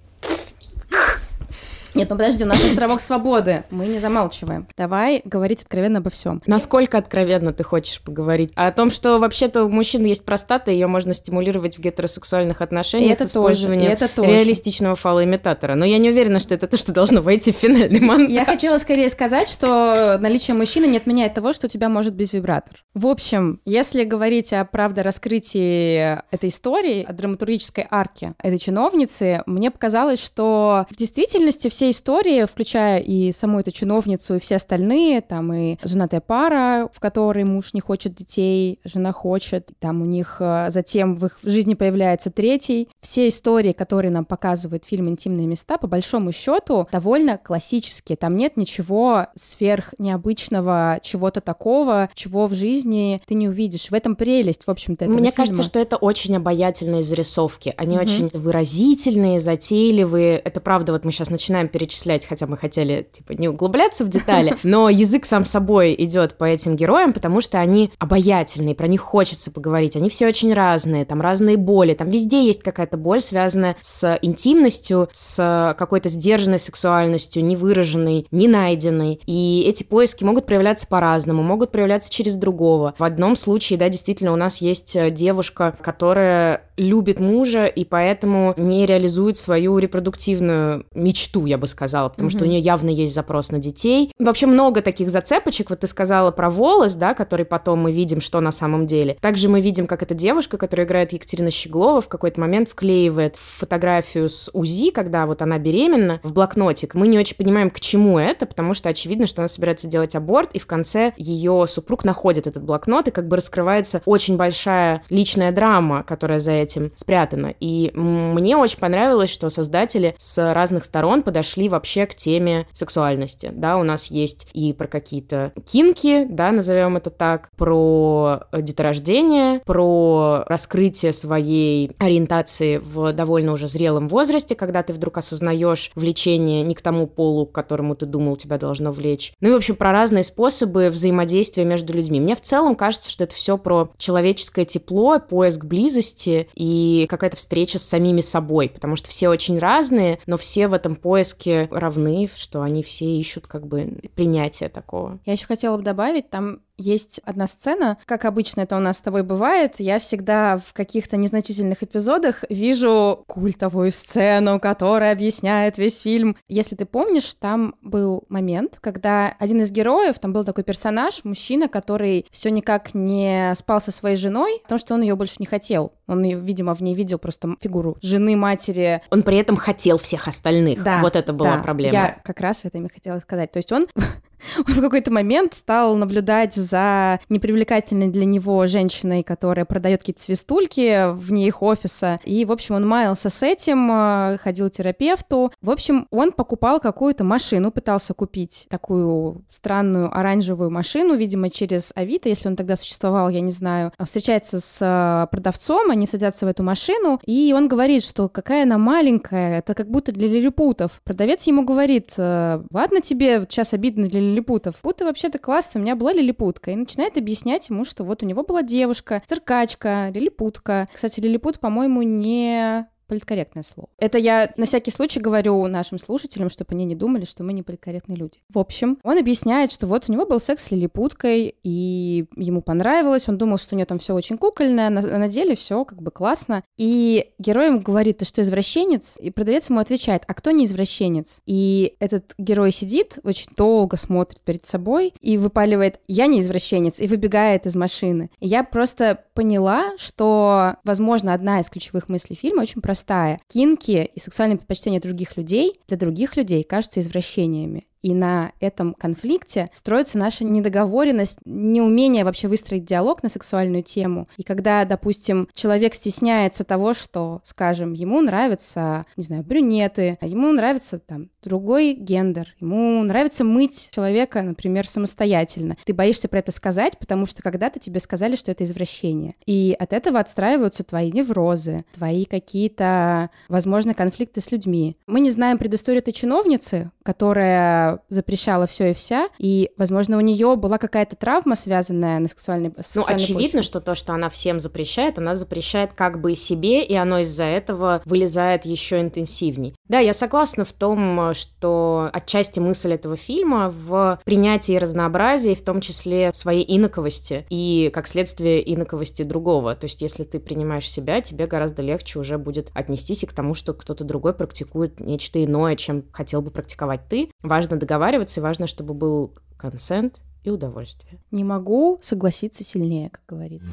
Нет, 1.94 2.08
ну 2.08 2.16
подожди, 2.16 2.44
у 2.44 2.46
нас 2.46 2.62
островок 2.64 3.00
свободы. 3.00 3.64
Мы 3.70 3.87
не 3.87 3.99
замалчиваем. 3.99 4.66
Давай 4.76 5.20
говорить 5.25 5.62
откровенно 5.62 5.99
обо 5.99 6.11
всем. 6.11 6.42
Насколько 6.46 6.99
откровенно 6.99 7.52
ты 7.52 7.64
хочешь 7.64 8.00
поговорить? 8.00 8.50
О 8.54 8.70
том, 8.72 8.90
что 8.90 9.18
вообще-то 9.18 9.64
у 9.64 9.68
мужчин 9.68 10.04
есть 10.04 10.25
простата, 10.25 10.70
ее 10.70 10.87
можно 10.87 11.14
стимулировать 11.14 11.76
в 11.76 11.80
гетеросексуальных 11.80 12.62
отношениях 12.62 13.12
это 13.12 13.28
с 13.28 13.32
использованием 13.32 13.92
тоже, 13.92 13.92
и 13.92 14.04
это 14.04 14.08
тоже. 14.14 14.30
реалистичного 14.30 14.96
фалоимитатора. 14.96 15.75
Но 15.75 15.84
я 15.84 15.99
не 15.99 16.08
уверена, 16.08 16.38
что 16.38 16.54
это 16.54 16.66
то, 16.66 16.76
что 16.76 16.92
должно 16.92 17.20
войти 17.22 17.52
в 17.52 17.56
финальный 17.56 18.00
монтаж. 18.00 18.30
Я 18.30 18.44
хотела 18.44 18.78
скорее 18.78 19.08
сказать, 19.11 19.49
что 19.49 20.16
наличие 20.18 20.56
мужчины 20.56 20.87
не 20.87 20.96
отменяет 20.96 21.34
того, 21.34 21.52
что 21.52 21.66
у 21.66 21.70
тебя 21.70 21.88
может 21.88 22.14
быть 22.14 22.32
вибратор. 22.32 22.82
В 22.94 23.06
общем, 23.06 23.61
если 23.64 24.04
говорить 24.04 24.52
о 24.52 24.64
правдораскрытии 24.64 26.18
этой 26.30 26.49
истории, 26.49 27.04
о 27.04 27.12
драматургической 27.12 27.87
арке 27.90 28.34
этой 28.42 28.58
чиновницы, 28.58 29.42
мне 29.46 29.70
показалось, 29.70 30.22
что 30.22 30.87
в 30.90 30.96
действительности 30.96 31.68
все 31.68 31.82
истории, 31.91 32.45
включая 32.47 33.01
и 33.01 33.33
саму 33.33 33.61
эту 33.61 33.71
чиновницу, 33.71 34.37
и 34.37 34.39
все 34.41 34.57
остальные, 34.57 35.21
там 35.21 35.53
и 35.53 35.77
женатая 35.85 36.21
пара, 36.21 36.89
в 36.93 37.01
которой 37.01 37.45
муж 37.45 37.75
не 37.75 37.81
хочет 37.81 38.15
детей, 38.15 38.79
жена 38.85 39.12
хочет, 39.12 39.71
там 39.79 40.03
у 40.03 40.05
них 40.05 40.37
э, 40.41 40.67
затем 40.71 41.17
в 41.17 41.27
их 41.27 41.39
жизни 41.43 41.75
появляется 41.75 42.31
третий. 42.31 42.89
Все 43.01 43.29
истории, 43.29 43.73
которые 43.73 44.12
нам 44.12 44.25
показывает 44.25 44.85
фильм 44.85 45.09
«Интимные 45.09 45.47
места», 45.47 45.79
по 45.79 45.87
большому 45.87 46.33
счету, 46.33 46.89
довольно 46.93 47.39
классические. 47.39 48.17
Там 48.17 48.37
нет 48.37 48.57
ничего 48.57 49.27
сверх 49.35 49.95
необычного, 49.99 50.99
чего-то 51.03 51.41
такого, 51.41 52.09
чего 52.15 52.47
в 52.47 52.55
жизни 52.55 53.21
ты 53.27 53.35
не 53.35 53.49
увидишь. 53.49 53.91
В 53.91 53.95
этом 53.95 54.17
прелесть, 54.17 54.67
в 54.67 54.71
общем-то, 54.71 55.07
Мне 55.07 55.17
фильма. 55.17 55.33
кажется, 55.33 55.62
что 55.62 55.79
это 55.79 55.97
очень 55.97 56.37
обаятельные 56.37 57.03
зарисовки. 57.03 57.75
Они 57.77 57.99
очень 57.99 58.31
выразительные, 58.33 59.41
затейливые. 59.41 60.39
Это 60.39 60.61
правда, 60.61 60.93
вот 60.93 61.05
мы 61.05 61.12
сейчас 61.12 61.31
начинаем 61.31 61.69
перечислять, 61.73 62.26
хотя 62.26 62.47
мы 62.47 62.57
хотели, 62.57 63.07
типа, 63.11 63.33
не 63.33 63.49
углубляться 63.49 64.05
в 64.05 64.09
детали, 64.09 64.57
но 64.62 64.88
язык 64.88 65.25
сам 65.25 65.45
собой 65.45 65.95
идет 65.99 66.37
по 66.38 66.45
этим 66.45 66.76
героям, 66.76 67.12
потому 67.12 67.41
что 67.41 67.59
они 67.59 67.91
обаятельные, 67.99 68.75
про 68.75 68.87
них 68.87 69.00
хочется 69.00 69.50
поговорить. 69.50 69.97
Они 69.97 70.09
все 70.09 70.29
очень 70.29 70.52
разные, 70.52 71.05
там 71.05 71.21
разные 71.21 71.57
боли, 71.57 71.95
там 71.95 72.11
везде 72.11 72.45
есть 72.45 72.62
какая-то 72.62 72.97
боль, 72.97 73.21
связанная 73.21 73.76
с 73.81 74.19
интимностью, 74.23 75.09
с 75.12 75.75
какой-то 75.79 76.09
сдержанной 76.09 76.59
сексуальностью, 76.59 77.45
невыраженной, 77.45 78.26
не 78.31 78.49
найденной. 78.49 79.21
И 79.26 79.64
эти 79.67 79.83
поиски 79.83 80.25
могут 80.25 80.47
проявляться 80.47 80.87
по-разному, 80.87 81.43
могут 81.43 81.73
проявляться 81.73 82.11
через 82.11 82.37
другого. 82.37 82.95
В 82.99 83.05
одном 83.05 83.37
случае, 83.37 83.79
да, 83.79 83.88
действительно, 83.88 84.33
у 84.33 84.37
нас 84.37 84.61
есть 84.61 84.95
э, 84.97 85.11
девушка, 85.11 85.75
которая 85.81 86.62
любит 86.76 87.21
мужа 87.21 87.67
и 87.67 87.85
поэтому 87.85 88.55
не 88.57 88.87
реализует 88.87 89.37
свою 89.37 89.79
репродуктивную 89.79 90.87
мечту, 90.95 91.47
я 91.47 91.59
бы 91.59 91.62
сказала, 91.66 92.09
потому 92.09 92.31
что 92.31 92.45
у 92.45 92.47
нее 92.47 92.61
явно 92.61 92.90
есть 92.90 93.14
запрос 93.14 93.50
на 93.50 93.59
детей. 93.59 94.12
Вообще 94.19 94.47
много 94.47 94.83
таких 94.83 95.11
зацепочек. 95.11 95.71
Вот 95.71 95.81
ты 95.81 95.87
сказала 95.87 96.31
про 96.31 96.50
волос, 96.50 96.95
да, 96.95 97.14
который 97.14 97.45
потом 97.45 97.81
мы 97.81 97.92
видим, 97.92 98.21
что 98.21 98.40
на 98.40 98.52
самом 98.52 98.87
деле. 98.87 99.16
Также 99.21 99.49
мы 99.49 99.61
видим, 99.61 99.87
как 99.87 100.02
эта 100.02 100.14
девушка, 100.14 100.59
которая 100.59 100.87
играет 100.87 101.12
Екатерина 101.12 101.50
Щеглова, 101.50 102.00
в 102.00 102.09
какой-то 102.09 102.40
момент 102.40 102.69
вклеивает 102.69 103.37
фотографию 103.37 104.28
с 104.28 104.50
УЗИ, 104.52 104.90
когда 104.90 105.26
вот 105.26 105.42
она 105.42 105.59
беременна, 105.59 106.21
в 106.23 106.33
блокнотик. 106.33 106.95
Мы 106.95 107.09
не 107.09 107.19
очень 107.19 107.37
понимаем, 107.37 107.71
к 107.71 107.81
чему 107.81 108.19
это, 108.19 108.47
потому 108.47 108.75
что 108.75 108.88
очевидно, 108.88 109.26
что 109.26 109.42
она 109.42 109.49
собирается 109.49 109.87
делать 109.88 110.14
аборт, 110.14 110.50
и 110.52 110.59
в 110.59 110.66
конце 110.66 111.12
ее 111.16 111.66
супруг 111.69 112.04
находит 112.04 112.47
этот 112.47 112.62
блокнот, 112.62 113.09
и 113.09 113.11
как 113.11 113.28
бы 113.28 113.37
раскрывается 113.37 114.02
очень 114.04 114.37
большая 114.37 115.02
личная 115.11 115.52
драма, 115.52 116.02
которая 116.02 116.40
за 116.40 116.52
этим 116.52 116.92
спрятана. 116.95 117.54
И 117.61 117.90
мне 117.95 118.57
очень 118.57 118.78
понравилось, 118.78 119.31
что 119.31 119.50
создатели 119.50 120.14
с 120.19 120.52
разных 120.52 120.85
сторон 120.85 121.23
подошли 121.23 121.51
вообще 121.68 122.06
к 122.06 122.14
теме 122.14 122.66
сексуальности. 122.73 123.50
Да, 123.54 123.76
у 123.76 123.82
нас 123.82 124.06
есть 124.06 124.47
и 124.52 124.73
про 124.73 124.87
какие-то 124.87 125.52
кинки, 125.66 126.26
да, 126.28 126.50
назовем 126.50 126.97
это 126.97 127.11
так, 127.11 127.50
про 127.56 128.40
деторождение, 128.52 129.61
про 129.61 130.44
раскрытие 130.47 131.12
своей 131.12 131.90
ориентации 131.99 132.78
в 132.78 133.12
довольно 133.12 133.52
уже 133.52 133.68
зрелом 133.68 134.09
возрасте, 134.09 134.54
когда 134.54 134.82
ты 134.82 134.92
вдруг 134.92 135.18
осознаешь 135.18 135.92
влечение 135.94 136.62
не 136.62 136.75
к 136.75 136.82
тому 136.82 137.06
полу, 137.06 137.47
к 137.47 137.52
которому 137.52 137.94
ты 137.94 138.06
думал 138.06 138.37
тебя 138.37 138.59
должно 138.59 138.92
влечь. 138.92 139.32
Ну 139.40 139.50
и, 139.50 139.52
в 139.52 139.56
общем, 139.56 139.76
про 139.76 139.92
разные 139.92 140.25
способы 140.25 140.88
взаимодействия 140.88 141.64
между 141.64 141.92
людьми. 141.92 142.21
Мне 142.21 142.37
в 142.37 142.40
целом 142.40 142.75
кажется, 142.75 143.11
что 143.11 143.25
это 143.25 143.35
все 143.35 143.59
про 143.59 143.90
человеческое 143.99 144.64
тепло, 144.64 145.18
поиск 145.18 145.64
близости 145.64 146.49
и 146.54 147.06
какая-то 147.09 147.37
встреча 147.37 147.78
с 147.78 147.82
самими 147.82 148.21
собой, 148.21 148.68
потому 148.68 148.97
что 148.97 149.11
все 149.11 149.28
очень 149.28 149.59
разные, 149.59 150.18
но 150.26 150.37
все 150.37 150.68
в 150.68 150.75
этом 150.75 150.97
поиске 150.97 151.41
равны, 151.70 152.28
что 152.34 152.62
они 152.62 152.82
все 152.82 153.06
ищут 153.06 153.46
как 153.46 153.66
бы 153.66 154.00
принятия 154.14 154.68
такого. 154.68 155.18
Я 155.25 155.32
еще 155.32 155.46
хотела 155.46 155.76
бы 155.76 155.82
добавить, 155.82 156.30
там 156.30 156.61
Есть 156.83 157.21
одна 157.25 157.47
сцена, 157.47 157.97
как 158.07 158.25
обычно 158.25 158.62
это 158.62 158.77
у 158.77 158.81
нас 158.81 158.99
с 158.99 159.01
тобой 159.01 159.23
бывает, 159.23 159.77
я 159.79 160.01
всегда 160.01 160.57
в 160.57 160.73
каких-то 160.73 161.17
незначительных 161.17 161.85
эпизодах 161.85 162.45
вижу 162.51 163.23
культовую 163.29 163.93
сцену, 163.93 164.59
которая 164.59 165.12
объясняет 165.12 165.79
весь 165.79 166.01
фильм. 166.01 166.37
Если 166.49 166.75
ты 166.75 166.85
помнишь, 166.85 167.35
там 167.35 167.77
был 167.83 168.25
момент, 168.29 168.79
когда 168.81 169.33
один 169.39 169.61
из 169.61 169.71
героев, 169.71 170.19
там 170.19 170.33
был 170.33 170.43
такой 170.43 170.65
персонаж, 170.65 171.23
мужчина, 171.23 171.69
который 171.69 172.27
все 172.33 172.51
никак 172.51 172.95
не 172.95 173.55
спал 173.55 173.81
со 173.81 173.93
своей 173.93 174.17
женой, 174.17 174.59
потому 174.65 174.81
что 174.81 174.95
он 174.95 175.03
ее 175.03 175.15
больше 175.15 175.37
не 175.39 175.47
хотел. 175.47 175.93
Он, 176.09 176.25
видимо, 176.25 176.75
в 176.75 176.83
ней 176.83 176.97
видел 176.97 177.19
просто 177.19 177.55
фигуру 177.61 177.97
жены, 178.03 178.37
матери. 178.37 179.03
Он 179.11 179.23
при 179.23 179.37
этом 179.37 179.55
хотел 179.55 179.99
всех 179.99 180.27
остальных. 180.27 180.83
Да, 180.83 180.99
вот 181.01 181.15
это 181.15 181.33
была 181.33 181.59
да, 181.59 181.62
проблема. 181.62 181.93
Я 181.93 182.21
как 182.25 182.41
раз 182.41 182.65
это 182.65 182.79
и 182.79 182.89
хотела 182.93 183.21
сказать. 183.21 183.53
То 183.53 183.59
есть 183.59 183.71
он 183.71 183.87
в 184.66 184.80
какой-то 184.80 185.11
момент 185.11 185.54
стал 185.54 185.96
наблюдать 185.96 186.54
за 186.54 187.20
непривлекательной 187.28 188.08
для 188.08 188.25
него 188.25 188.66
женщиной, 188.66 189.22
которая 189.22 189.64
продает 189.64 190.00
какие-то 190.00 190.22
свистульки 190.22 191.12
вне 191.12 191.46
их 191.46 191.62
офиса. 191.62 192.20
И, 192.25 192.44
в 192.44 192.52
общем, 192.52 192.76
он 192.76 192.87
маялся 192.87 193.30
с 193.30 193.42
этим, 193.42 193.90
э, 193.90 194.38
ходил 194.38 194.68
к 194.68 194.72
терапевту. 194.72 195.52
В 195.61 195.70
общем, 195.70 196.06
он 196.11 196.32
покупал 196.32 196.80
какую-то 196.80 197.25
машину, 197.25 197.70
пытался 197.70 198.14
купить 198.14 198.66
такую 198.68 199.44
странную 199.49 200.16
оранжевую 200.16 200.70
машину, 200.70 201.14
видимо, 201.14 201.50
через 201.50 201.92
Авито, 201.94 202.28
если 202.28 202.49
он 202.49 202.56
тогда 202.56 202.76
существовал, 202.76 203.28
я 203.28 203.40
не 203.40 203.52
знаю. 203.52 203.92
Встречается 204.02 204.61
с 204.61 204.78
э, 204.80 205.26
продавцом, 205.30 205.90
они 205.90 206.06
садятся 206.06 206.46
в 206.46 206.49
эту 206.49 206.62
машину, 206.62 207.20
и 207.26 207.52
он 207.56 207.68
говорит, 207.68 208.04
что 208.04 208.28
какая 208.28 208.64
она 208.64 208.78
маленькая, 208.78 209.58
это 209.58 209.75
как 209.75 209.90
будто 209.90 210.12
для 210.12 210.28
лилипутов. 210.28 211.00
Продавец 211.04 211.44
ему 211.44 211.64
говорит, 211.64 212.14
«Э, 212.16 212.62
ладно 212.70 213.00
тебе, 213.00 213.40
сейчас 213.42 213.72
обидно 213.72 214.08
для 214.08 214.20
лилипутов. 214.33 214.81
Будто 214.83 215.05
вообще-то 215.05 215.39
классно, 215.39 215.81
у 215.81 215.83
меня 215.83 215.97
была 215.97 216.12
лилипутка. 216.12 216.73
И 216.73 216.77
начинает 216.77 217.17
объяснять 217.17 217.69
ему, 217.69 217.85
что 217.85 218.05
вот 218.05 218.23
у 218.23 218.27
него 218.27 218.43
была 218.43 218.62
девушка, 218.62 219.23
циркачка, 219.27 220.11
лилипутка. 220.12 220.89
Кстати, 220.93 221.21
лилипут, 221.21 221.61
по-моему, 221.61 222.03
не 222.03 222.87
политкорректное 223.12 223.62
слово. 223.62 223.90
Это 223.99 224.16
я 224.16 224.50
на 224.57 224.64
всякий 224.64 224.90
случай 224.90 225.21
говорю 225.21 225.66
нашим 225.66 225.99
слушателям, 225.99 226.49
чтобы 226.49 226.73
они 226.73 226.87
не 226.87 226.95
думали, 226.95 227.26
что 227.26 227.45
мы 227.45 227.52
не 227.52 227.62
политкорректные 227.62 228.16
люди. 228.16 228.38
В 228.49 228.59
общем, 228.59 228.99
он 229.02 229.19
объясняет, 229.19 229.71
что 229.71 229.87
вот 229.87 230.09
у 230.09 230.12
него 230.12 230.25
был 230.25 230.40
секс 230.40 230.64
с 230.64 230.71
лилипуткой, 230.71 231.54
и 231.62 232.25
ему 232.37 232.62
понравилось, 232.62 233.28
он 233.28 233.37
думал, 233.37 233.59
что 233.59 233.75
у 233.75 233.76
нее 233.76 233.85
там 233.85 233.99
все 233.99 234.14
очень 234.14 234.38
кукольное, 234.38 234.88
на, 234.88 235.02
на 235.02 235.28
деле 235.28 235.54
все 235.54 235.85
как 235.85 236.00
бы 236.00 236.11
классно. 236.11 236.64
И 236.78 237.33
герой 237.38 237.66
ему 237.66 237.81
говорит, 237.81 238.19
ты 238.19 238.25
что, 238.25 238.40
извращенец? 238.40 239.19
И 239.21 239.31
продавец 239.31 239.69
ему 239.69 239.81
отвечает, 239.81 240.23
а 240.26 240.33
кто 240.33 240.50
не 240.50 240.64
извращенец? 240.64 241.40
И 241.45 241.97
этот 242.00 242.33
герой 242.38 242.73
сидит, 242.73 243.19
очень 243.25 243.50
долго 243.54 243.99
смотрит 243.99 244.40
перед 244.40 244.64
собой 244.64 245.12
и 245.21 245.37
выпаливает, 245.37 246.00
я 246.09 246.26
не 246.26 246.40
извращенец, 246.40 246.99
и 246.99 247.07
выбегает 247.07 247.66
из 247.66 247.76
машины. 247.76 248.31
И 248.40 248.49
я 248.49 248.64
просто 248.64 249.23
поняла, 249.35 249.92
что, 249.99 250.76
возможно, 250.83 251.35
одна 251.35 251.61
из 251.61 251.69
ключевых 251.69 252.09
мыслей 252.09 252.37
фильма 252.37 252.62
очень 252.62 252.81
простая 252.81 253.01
простая. 253.02 253.40
Кинки 253.49 254.11
и 254.14 254.21
сексуальные 254.21 254.59
предпочтения 254.59 255.00
других 255.00 255.37
людей 255.37 255.80
для 255.88 255.97
других 255.97 256.37
людей 256.37 256.62
кажутся 256.62 257.00
извращениями. 257.00 257.85
И 258.02 258.14
на 258.14 258.52
этом 258.59 258.94
конфликте 258.94 259.68
строится 259.75 260.18
наша 260.18 260.44
недоговоренность, 260.44 261.38
неумение 261.44 262.25
вообще 262.25 262.49
выстроить 262.49 262.85
диалог 262.85 263.23
на 263.23 263.28
сексуальную 263.28 263.85
тему. 263.85 264.26
И 264.37 264.42
когда, 264.42 264.85
допустим, 264.85 265.49
человек 265.54 265.94
стесняется 265.94 266.64
того, 266.64 266.94
что, 266.94 267.40
скажем, 267.44 267.92
ему 267.92 268.21
нравятся, 268.21 269.06
не 269.16 269.23
знаю, 269.23 269.44
брюнеты, 269.44 270.18
а 270.21 270.26
ему 270.26 270.50
нравится 270.52 270.99
там 270.99 271.28
другой 271.42 271.92
гендер, 271.92 272.54
ему 272.61 273.02
нравится 273.02 273.44
мыть 273.44 273.90
человека, 273.92 274.42
например, 274.42 274.87
самостоятельно. 274.87 275.76
Ты 275.84 275.94
боишься 275.94 276.28
про 276.28 276.38
это 276.38 276.52
сказать, 276.52 276.99
потому 276.99 277.26
что 277.26 277.42
когда-то 277.42 277.78
тебе 277.78 278.00
сказали, 278.00 278.37
что 278.37 278.50
это 278.50 278.64
извращение. 278.64 279.34
И 279.46 279.76
от 279.78 279.92
этого 279.92 280.20
отстраиваются 280.20 280.84
твои 280.84 281.11
неврозы, 281.12 281.84
твои 281.94 282.25
какие-то, 282.25 283.30
возможно, 283.49 283.94
конфликты 283.94 284.40
с 284.40 284.50
людьми. 284.52 284.96
Мы 285.06 285.20
не 285.20 285.30
знаем 285.30 285.58
предысторию 285.58 286.02
этой 286.02 286.12
чиновницы, 286.12 286.90
которая 287.02 288.00
запрещала 288.08 288.66
все 288.66 288.90
и 288.90 288.94
вся, 288.94 289.28
и, 289.38 289.70
возможно, 289.76 290.16
у 290.16 290.20
нее 290.20 290.56
была 290.56 290.78
какая-то 290.78 291.16
травма, 291.16 291.56
связанная 291.56 292.18
на 292.18 292.28
сексуальной 292.28 292.72
с 292.80 292.94
Ну, 292.94 293.02
очевидно, 293.06 293.42
почве. 293.42 293.62
что 293.62 293.80
то, 293.80 293.94
что 293.94 294.12
она 294.12 294.28
всем 294.28 294.61
запрещает, 294.61 295.18
она 295.18 295.34
запрещает 295.34 295.92
как 295.92 296.20
бы 296.20 296.32
и 296.32 296.34
себе, 296.34 296.84
и 296.84 296.94
оно 296.94 297.18
из-за 297.18 297.44
этого 297.44 298.02
вылезает 298.04 298.64
еще 298.64 299.00
интенсивней. 299.00 299.75
Да, 299.88 299.99
я 299.99 300.12
согласна 300.14 300.64
в 300.64 300.72
том, 300.72 301.32
что 301.35 302.11
отчасти 302.12 302.61
мысль 302.61 302.93
этого 302.93 303.17
фильма 303.17 303.71
в 303.71 304.21
принятии 304.25 304.77
разнообразия, 304.77 305.55
в 305.55 305.62
том 305.62 305.81
числе 305.81 306.33
своей 306.35 306.65
инаковости, 306.77 307.47
и 307.51 307.91
как 307.93 308.07
следствие 308.07 308.75
инаковости 308.75 309.23
другого. 309.23 309.75
То 309.75 309.87
есть, 309.87 310.03
если 310.03 310.25
ты 310.25 310.41
принимаешь 310.41 310.91
себя, 310.91 311.21
тебе 311.21 311.47
гораздо 311.47 311.83
легче 311.83 312.19
уже 312.19 312.39
будет 312.39 312.71
отнестись 312.75 313.23
и 313.23 313.27
к 313.27 313.33
тому, 313.33 313.55
что 313.55 313.75
кто-то 313.75 314.05
другой 314.05 314.35
практикует 314.35 315.01
нечто 315.01 315.43
иное, 315.43 315.77
чем 315.77 316.05
хотел 316.12 316.43
бы 316.43 316.51
практиковать 316.51 317.09
ты. 317.09 317.31
Важно 317.43 317.77
договариваться, 317.77 318.41
и 318.41 318.43
важно, 318.43 318.67
чтобы 318.67 318.95
был 318.95 319.35
консент 319.57 320.21
и 320.45 320.51
удовольствие. 320.51 321.21
Не 321.31 321.45
могу 321.45 321.99
согласиться 322.03 322.65
сильнее, 322.65 323.11
как 323.11 323.23
говорится. 323.29 323.73